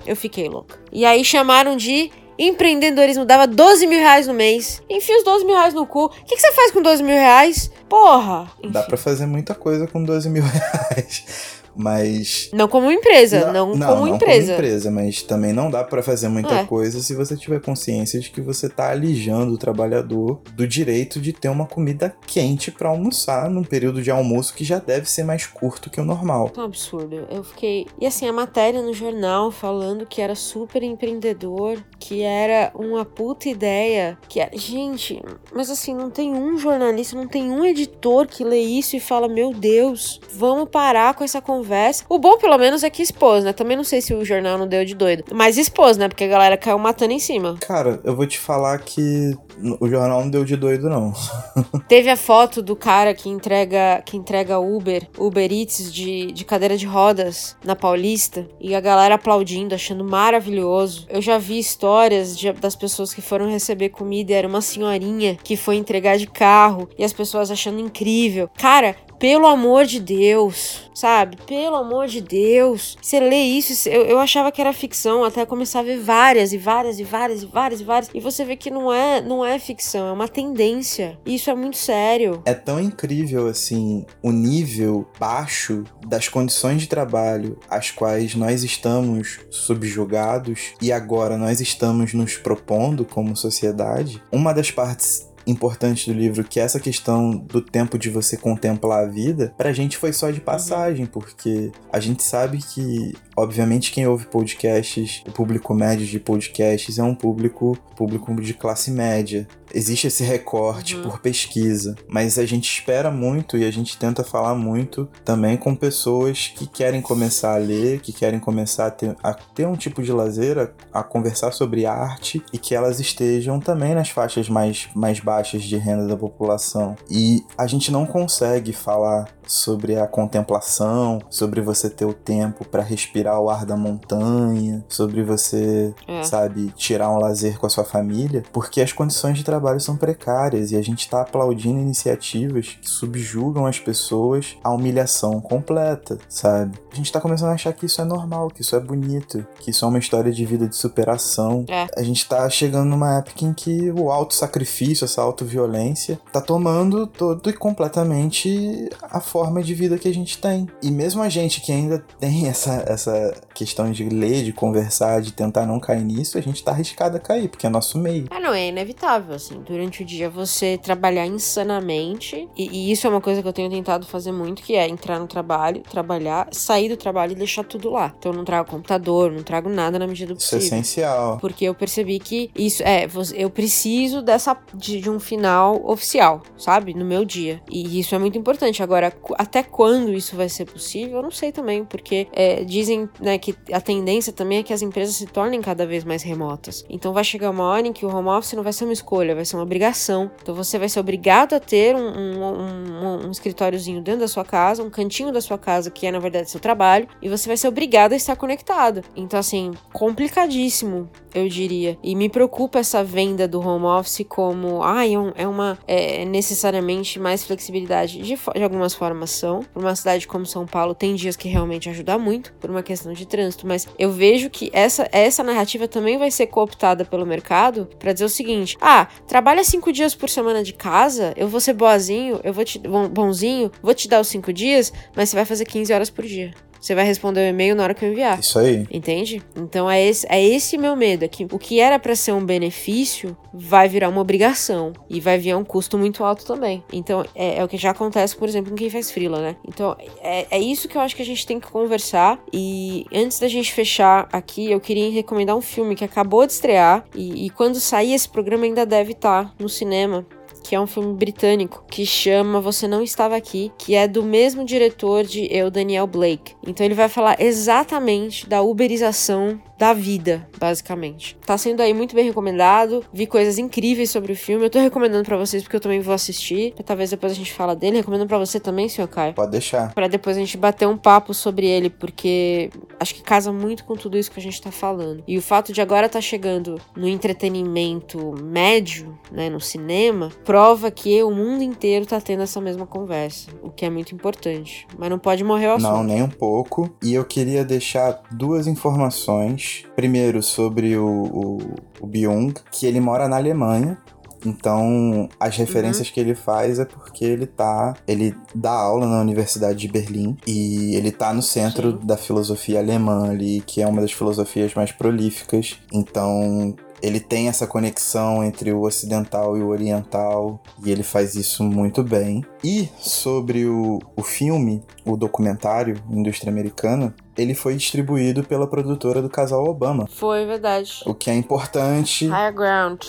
[0.07, 0.79] Eu fiquei louca.
[0.93, 3.25] E aí chamaram de empreendedorismo.
[3.25, 4.83] Dava 12 mil reais no mês.
[4.89, 6.05] Enfia os 12 mil reais no cu.
[6.05, 7.71] O que, que você faz com 12 mil reais?
[7.89, 8.51] Porra!
[8.63, 8.89] Dá Enfim.
[8.89, 11.54] pra fazer muita coisa com 12 mil reais.
[11.77, 14.53] Mas Não como empresa, não, como empresa.
[14.53, 16.65] como empresa, mas também não dá pra fazer muita É.
[16.65, 21.33] coisa se você tiver consciência de que você tá alijando o trabalhador do direito de
[21.33, 25.47] ter uma comida quente pra almoçar num período de almoço que já deve ser mais
[25.47, 26.51] curto que o normal.
[26.57, 27.27] É um absurdo.
[27.31, 27.87] Eu fiquei.
[28.01, 33.49] E assim, a matéria no jornal falando que era super empreendedor, que era uma puta
[33.49, 34.17] ideia.
[34.29, 34.57] Que era...
[34.57, 35.21] Gente,
[35.55, 39.29] mas assim, não tem um jornalista, não tem um editor que lê isso e fala:
[39.29, 41.64] Meu Deus, vamos parar com essa conversa.
[42.09, 43.53] O bom, pelo menos, é que expôs, né?
[43.53, 45.25] Também não sei se o jornal não deu de doido.
[45.33, 46.09] Mas expôs, né?
[46.09, 47.57] Porque a galera caiu matando em cima.
[47.67, 49.37] Cara, eu vou te falar que
[49.81, 51.13] o jornal não deu de doido, não.
[51.89, 56.77] Teve a foto do cara que entrega que entrega Uber, Uber Eats de, de cadeira
[56.77, 61.07] de rodas na Paulista e a galera aplaudindo, achando maravilhoso.
[61.09, 65.37] Eu já vi histórias de- das pessoas que foram receber comida e era uma senhorinha
[65.43, 68.49] que foi entregar de carro e as pessoas achando incrível.
[68.59, 71.39] Cara, pelo amor de Deus, sabe?
[71.47, 72.99] Pelo amor de Deus.
[73.01, 76.59] Você lê isso, eu, eu achava que era ficção, até começar a ver várias e
[76.59, 78.11] várias e várias e várias e várias.
[78.13, 81.19] E você vê que não é, não é ficção, é uma tendência.
[81.25, 82.43] E isso é muito sério.
[82.45, 89.41] É tão incrível assim o nível baixo das condições de trabalho às quais nós estamos
[89.49, 94.23] subjugados e agora nós estamos nos propondo como sociedade.
[94.31, 99.05] Uma das partes importantes do livro que é essa questão do tempo de você contemplar
[99.05, 104.07] a vida, pra gente foi só de passagem, porque a gente sabe que, obviamente, quem
[104.07, 109.47] ouve podcasts, o público médio de podcasts é um público público de classe média.
[109.73, 111.03] Existe esse recorte Uhum.
[111.03, 115.75] por pesquisa, mas a gente espera muito e a gente tenta falar muito também com
[115.75, 120.03] pessoas que querem começar a ler, que querem começar a ter, a ter um tipo
[120.03, 120.59] de lazer,
[120.93, 125.63] a, a conversar sobre arte e que elas estejam também nas faixas mais, mais baixas
[125.63, 126.97] de renda da população.
[127.09, 132.83] E a gente não consegue falar sobre a contemplação, sobre você ter o tempo para
[132.83, 136.23] respirar o ar da montanha, sobre você É.
[136.23, 140.71] sabe, tirar um lazer com a sua família, porque as condições de trabalho são precárias
[140.73, 146.79] e a gente tá aplaudindo iniciativas que subjugam as pessoas à humilhação completa, sabe?
[146.93, 149.71] A gente tá começando a achar que isso é normal, que isso é bonito, que
[149.71, 151.65] isso é uma história de vida de superação.
[151.69, 151.87] É.
[151.97, 157.49] A gente tá chegando numa época em que o auto-sacrifício, essa auto-violência, tá tomando todo
[157.49, 160.69] e completamente a forma de vida que a gente tem.
[160.83, 163.14] E mesmo a gente que ainda tem essa, essa
[163.55, 167.21] questão de ler, de conversar, de tentar não cair nisso, a gente tá arriscado a
[167.21, 168.27] cair, porque é nosso meio.
[168.31, 169.55] Ah, não, é inevitável, assim.
[169.55, 173.53] assim, durante o dia você trabalhar insanamente, e, e, isso é uma coisa que eu
[173.53, 177.65] tenho tentado fazer muito, que é entrar no trabalho, trabalhar, sair do trabalho e deixar
[177.65, 178.13] tudo lá.
[178.19, 180.59] Então eu não trago computador, não trago nada na medida do possível.
[180.59, 181.39] Isso é essencial.
[181.39, 186.95] Porque eu percebi que isso é, eu preciso dessa de, de um final oficial, sabe?
[186.95, 187.61] No meu dia.
[187.71, 188.83] E isso é muito importante.
[188.83, 193.39] Agora, até quando isso vai ser possível, eu não sei também, porque é, dizem né,
[193.39, 196.85] que a tendência também é que as empresas se tornem cada vez mais remotas.
[196.89, 199.35] Então vai chegar uma hora em que o home office não vai ser uma escolha,
[199.35, 200.31] vai ser uma obrigação.
[200.43, 204.45] Então você vai ser obrigado a ter um, um, um, um escritóriozinho dentro da sua
[204.45, 207.57] casa, um cantinho da sua casa que é na verdade seu trabalho, e você vai
[207.57, 209.03] ser obrigado a estar conectado.
[209.17, 211.99] Então, assim, complicadíssimo, eu diria.
[212.03, 217.45] E me preocupa essa venda do home office como, ah, é, uma é necessariamente mais
[217.45, 218.19] flexibilidade.
[218.19, 219.63] De, de algumas formas são.
[219.73, 222.94] Por uma cidade como São Paulo, tem dias que realmente ajuda muito, por uma questão
[222.95, 227.89] de trânsito, mas eu vejo que essa, essa narrativa também vai ser cooptada pelo mercado
[227.99, 231.73] para dizer o seguinte: ah, trabalha cinco dias por semana de casa, eu vou ser
[231.73, 235.65] boazinho, eu vou te bonzinho, vou te dar os cinco dias, mas você vai fazer
[235.65, 236.53] 15 horas por dia.
[236.85, 238.39] Você vai responder o e-mail na hora que eu enviar.
[238.39, 238.87] Isso aí.
[238.91, 239.43] Entende?
[239.57, 241.25] Então é esse, é esse meu medo.
[241.25, 244.93] É que o que era para ser um benefício vai virar uma obrigação.
[245.09, 246.85] E vai vir um custo muito alto também.
[246.93, 249.57] Então é, é o que já acontece, por exemplo, com quem faz freela, né?
[249.67, 252.39] Então é, é isso que eu acho que a gente tem que conversar.
[252.53, 257.03] E antes da gente fechar aqui, eu queria recomendar um filme que acabou de estrear.
[257.15, 260.27] E, e quando sair esse programa ainda deve estar tá no cinema
[260.65, 264.65] que é um filme britânico que chama Você Não Estava Aqui, que é do mesmo
[264.65, 266.55] diretor de Eu, Daniel Blake.
[266.67, 271.37] Então ele vai falar exatamente da uberização da vida, basicamente.
[271.45, 273.05] Tá sendo aí muito bem recomendado.
[273.13, 274.65] Vi coisas incríveis sobre o filme.
[274.65, 276.75] Eu tô recomendando para vocês porque eu também vou assistir.
[276.85, 277.97] Talvez depois a gente fala dele.
[277.97, 279.35] Recomendo para você também, senhor Caio.
[279.35, 279.93] Pode deixar.
[279.93, 282.71] Para depois a gente bater um papo sobre ele, porque
[283.01, 285.23] acho que casa muito com tudo isso que a gente tá falando.
[285.27, 291.23] E o fato de agora tá chegando no entretenimento médio, né, no cinema, prova que
[291.23, 294.87] o mundo inteiro tá tendo essa mesma conversa, o que é muito importante.
[294.97, 295.91] Mas não pode morrer o assunto.
[295.91, 296.95] Não, nem um pouco.
[297.03, 299.64] E eu queria deixar duas informações
[299.95, 301.59] Primeiro, sobre o, o,
[302.01, 303.99] o Byung, que ele mora na Alemanha.
[304.47, 306.15] Então, as referências uhum.
[306.15, 307.95] que ele faz é porque ele tá.
[308.07, 312.07] Ele dá aula na Universidade de Berlim e ele tá no centro Sim.
[312.07, 315.79] da filosofia alemã ali, que é uma das filosofias mais prolíficas.
[315.93, 321.63] Então, ele tem essa conexão entre o ocidental e o oriental e ele faz isso
[321.63, 322.43] muito bem.
[322.63, 329.29] E sobre o, o filme, o documentário Indústria Americana, ele foi distribuído pela produtora do
[329.29, 330.09] casal Obama.
[330.11, 331.03] Foi, verdade.
[331.07, 332.29] O que é importante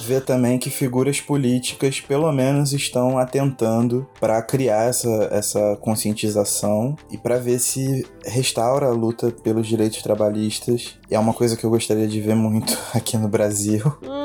[0.02, 7.18] ver também que figuras políticas, pelo menos, estão atentando para criar essa, essa conscientização e
[7.18, 10.98] para ver se restaura a luta pelos direitos trabalhistas.
[11.10, 13.96] E é uma coisa que eu gostaria de ver muito aqui no Brasil.
[14.04, 14.25] Hum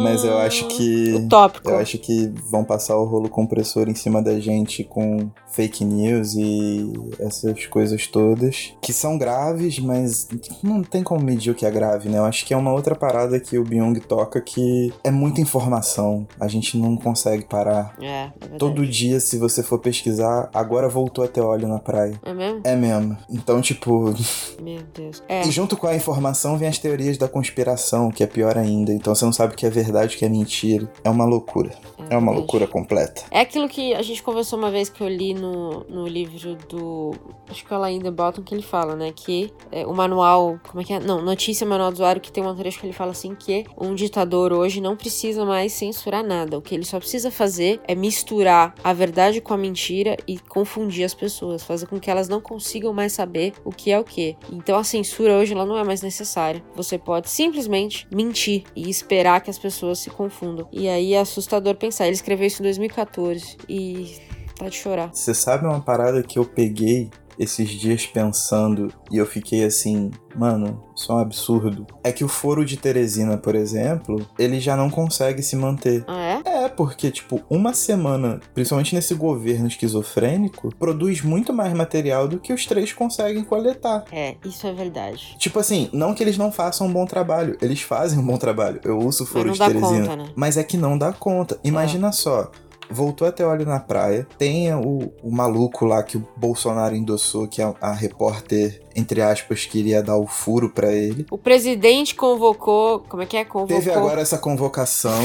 [0.00, 1.14] mas eu acho que.
[1.14, 1.70] Utópico.
[1.70, 6.34] Eu acho que vão passar o rolo compressor em cima da gente com fake news
[6.34, 8.72] e essas coisas todas.
[8.80, 10.28] Que são graves, mas
[10.62, 12.18] não tem como medir o que é grave, né?
[12.18, 16.26] Eu acho que é uma outra parada que o Byung toca que é muita informação.
[16.40, 17.94] A gente não consegue parar.
[18.00, 22.18] É, é Todo dia, se você for pesquisar, agora voltou a ter óleo na praia.
[22.24, 22.60] É mesmo?
[22.64, 23.16] É mesmo.
[23.30, 24.14] Então, tipo.
[24.62, 25.22] Meu Deus.
[25.28, 25.46] É.
[25.46, 28.92] E junto com a informação vem as teorias da conspiração, que é pior ainda.
[28.92, 30.90] Então você não sabe o que é verdade verdade, o que é mentira.
[31.04, 31.70] É uma loucura.
[32.10, 33.22] É, uma loucura completa.
[33.30, 37.14] É aquilo que a gente conversou uma vez que eu li no, no livro do.
[37.48, 39.12] Acho que é o Alain de Botton que ele fala, né?
[39.14, 40.58] Que é, o manual.
[40.68, 41.00] Como é que é?
[41.00, 43.94] Não, notícia manual do usuário, que tem um trecho que ele fala assim: que um
[43.94, 46.58] ditador hoje não precisa mais censurar nada.
[46.58, 51.04] O que ele só precisa fazer é misturar a verdade com a mentira e confundir
[51.04, 54.36] as pessoas, fazer com que elas não consigam mais saber o que é o que.
[54.50, 56.62] Então a censura hoje ela não é mais necessária.
[56.74, 60.68] Você pode simplesmente mentir e esperar que as pessoas pessoas se confundam.
[60.70, 62.04] E aí é assustador pensar.
[62.06, 64.18] Ele escreveu isso em 2014 e
[64.56, 65.10] tá de chorar.
[65.12, 70.82] Você sabe uma parada que eu peguei esses dias pensando e eu fiquei assim, mano,
[70.94, 71.86] isso é um absurdo.
[72.02, 76.04] É que o foro de Teresina, por exemplo, ele já não consegue se manter.
[76.06, 76.64] Ah, é?
[76.64, 82.52] É, porque, tipo, uma semana, principalmente nesse governo esquizofrênico, produz muito mais material do que
[82.52, 84.04] os três conseguem coletar.
[84.12, 85.34] É, isso é verdade.
[85.38, 88.80] Tipo assim, não que eles não façam um bom trabalho, eles fazem um bom trabalho.
[88.84, 90.06] Eu uso o foro de Teresina.
[90.06, 90.28] Conta, né?
[90.36, 91.58] Mas é que não dá conta.
[91.64, 92.12] Imagina é.
[92.12, 92.50] só
[92.92, 94.26] voltou a ter óleo na praia.
[94.38, 99.64] Tem o, o maluco lá que o Bolsonaro endossou, que é a repórter entre aspas,
[99.64, 101.26] queria dar o furo para ele.
[101.30, 103.00] O presidente convocou.
[103.00, 103.44] Como é que é?
[103.44, 103.76] Convocou.
[103.76, 105.20] Teve agora essa convocação.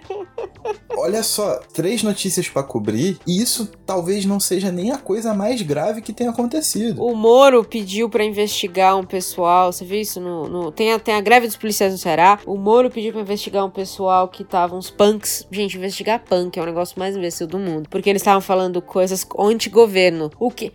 [0.96, 5.62] Olha só, três notícias para cobrir, e isso talvez não seja nem a coisa mais
[5.62, 7.02] grave que tenha acontecido.
[7.02, 9.72] O Moro pediu para investigar um pessoal.
[9.72, 10.48] Você viu isso no.
[10.48, 12.38] no tem, a, tem a greve dos policiais no Ceará.
[12.44, 15.46] O Moro pediu para investigar um pessoal que tava uns punks.
[15.50, 17.88] Gente, investigar punk é o negócio mais imbecil do mundo.
[17.88, 20.30] Porque eles estavam falando coisas anti-governo.
[20.38, 20.72] O que.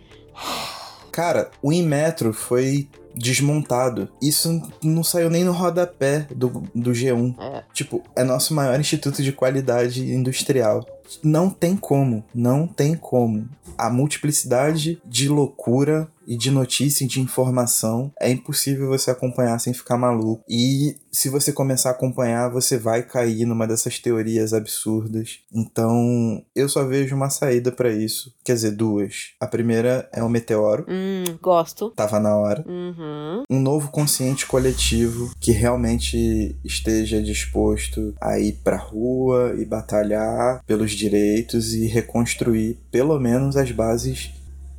[1.10, 4.08] Cara, o Inmetro foi desmontado.
[4.20, 7.34] Isso não saiu nem no rodapé do, do G1.
[7.40, 7.62] É.
[7.72, 10.86] Tipo, é nosso maior instituto de qualidade industrial.
[11.22, 13.48] Não tem como, não tem como.
[13.78, 19.72] A multiplicidade de loucura e de notícia e de informação é impossível você acompanhar sem
[19.72, 20.44] ficar maluco.
[20.48, 25.40] E se você começar a acompanhar, você vai cair numa dessas teorias absurdas.
[25.52, 28.34] Então, eu só vejo uma saída para isso.
[28.44, 29.30] Quer dizer, duas.
[29.40, 30.84] A primeira é o meteoro.
[30.88, 31.90] Hum, gosto.
[31.90, 32.64] Tava na hora.
[32.68, 33.44] Uhum.
[33.48, 40.92] Um novo consciente coletivo que realmente esteja disposto a ir pra rua e batalhar pelos
[40.92, 44.32] direitos e reconstruir pelo menos as bases.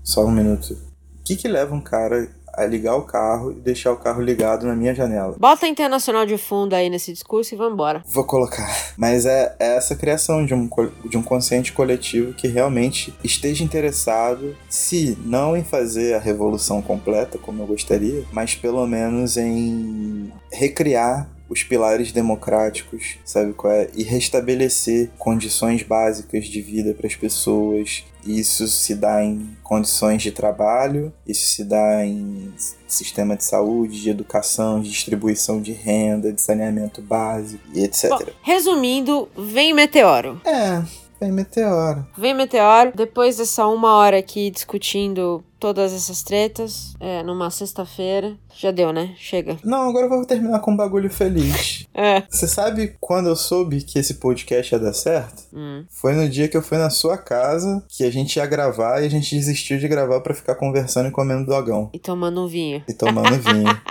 [0.03, 0.86] Só um minuto
[1.27, 4.75] que, que leva um cara a ligar o carro e deixar o carro ligado na
[4.75, 5.35] minha janela.
[5.37, 8.01] Bota internacional de fundo aí nesse discurso e vambora.
[8.07, 8.67] Vou colocar.
[8.97, 10.67] Mas é, é, essa criação de um,
[11.05, 17.37] de um consciente coletivo que realmente esteja interessado, se não em fazer a revolução completa,
[17.37, 23.89] como eu gostaria, mas pelo menos em recriar os pilares democráticos, sabe qual é?
[23.95, 28.03] E restabelecer condições básicas de vida para as pessoas.
[28.25, 32.53] Isso se dá em condições de trabalho, isso se dá em
[32.85, 38.09] sistema de saúde, de educação, de distribuição de renda, de saneamento básico e etc.
[38.09, 40.41] Bom, resumindo, vem meteoro.
[40.43, 40.83] É,
[41.19, 42.05] Vem meteoro.
[42.17, 42.91] Vem meteoro.
[42.95, 48.37] Depois dessa uma hora aqui discutindo todas essas tretas, é, numa sexta-feira.
[48.55, 49.13] Já deu, né?
[49.17, 49.57] Chega.
[49.63, 51.85] Não, agora eu vou terminar com um bagulho feliz.
[51.93, 52.23] é.
[52.29, 55.43] Você sabe quando eu soube que esse podcast ia dar certo?
[55.53, 55.85] Hum.
[55.89, 59.05] Foi no dia que eu fui na sua casa, que a gente ia gravar e
[59.05, 61.89] a gente desistiu de gravar para ficar conversando e comendo dogão.
[61.93, 62.83] E tomando um vinho.
[62.87, 63.81] E tomando vinho.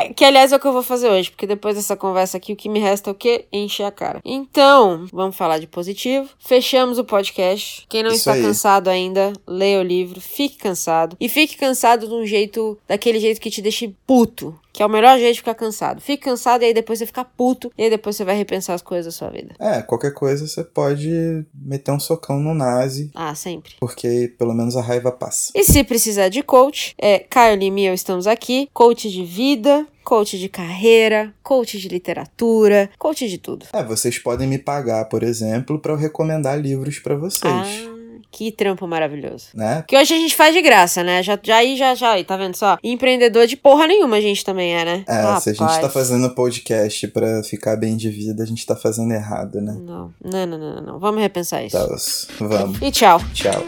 [0.00, 2.52] É, que aliás é o que eu vou fazer hoje, porque depois dessa conversa aqui,
[2.52, 3.44] o que me resta é o quê?
[3.52, 4.20] Encher a cara.
[4.24, 6.28] Então, vamos falar de positivo.
[6.38, 7.86] Fechamos o podcast.
[7.88, 8.42] Quem não Isso está aí.
[8.42, 11.16] cansado ainda, leia o livro, fique cansado.
[11.20, 14.58] E fique cansado de um jeito, daquele jeito que te deixe puto.
[14.72, 16.00] Que é o melhor jeito de ficar cansado.
[16.00, 17.72] Fique cansado e aí depois você fica puto.
[17.76, 19.54] E aí depois você vai repensar as coisas da sua vida.
[19.58, 23.10] É, qualquer coisa você pode meter um socão no nazi.
[23.14, 23.72] Ah, sempre.
[23.80, 25.52] Porque pelo menos a raiva passa.
[25.54, 28.68] E se precisar de coach, é Caio e eu estamos aqui.
[28.72, 33.66] Coach de vida, coach de carreira, coach de literatura, coach de tudo.
[33.72, 37.52] É, vocês podem me pagar, por exemplo, para eu recomendar livros para vocês.
[37.52, 37.99] Ah.
[38.30, 39.48] Que trampo maravilhoso.
[39.54, 39.84] Né?
[39.86, 41.22] Que hoje a gente faz de graça, né?
[41.22, 42.78] Já, já aí, já, já aí, tá vendo só?
[42.82, 45.04] empreendedor de porra nenhuma a gente também é, né?
[45.08, 45.44] É, Rapaz.
[45.44, 49.12] se a gente tá fazendo podcast pra ficar bem de vida, a gente tá fazendo
[49.12, 49.76] errado, né?
[49.80, 50.98] Não, não, não, não, não.
[50.98, 51.76] Vamos repensar isso.
[51.76, 52.80] Tá, vamos.
[52.80, 53.20] E tchau.
[53.34, 53.64] Tchau.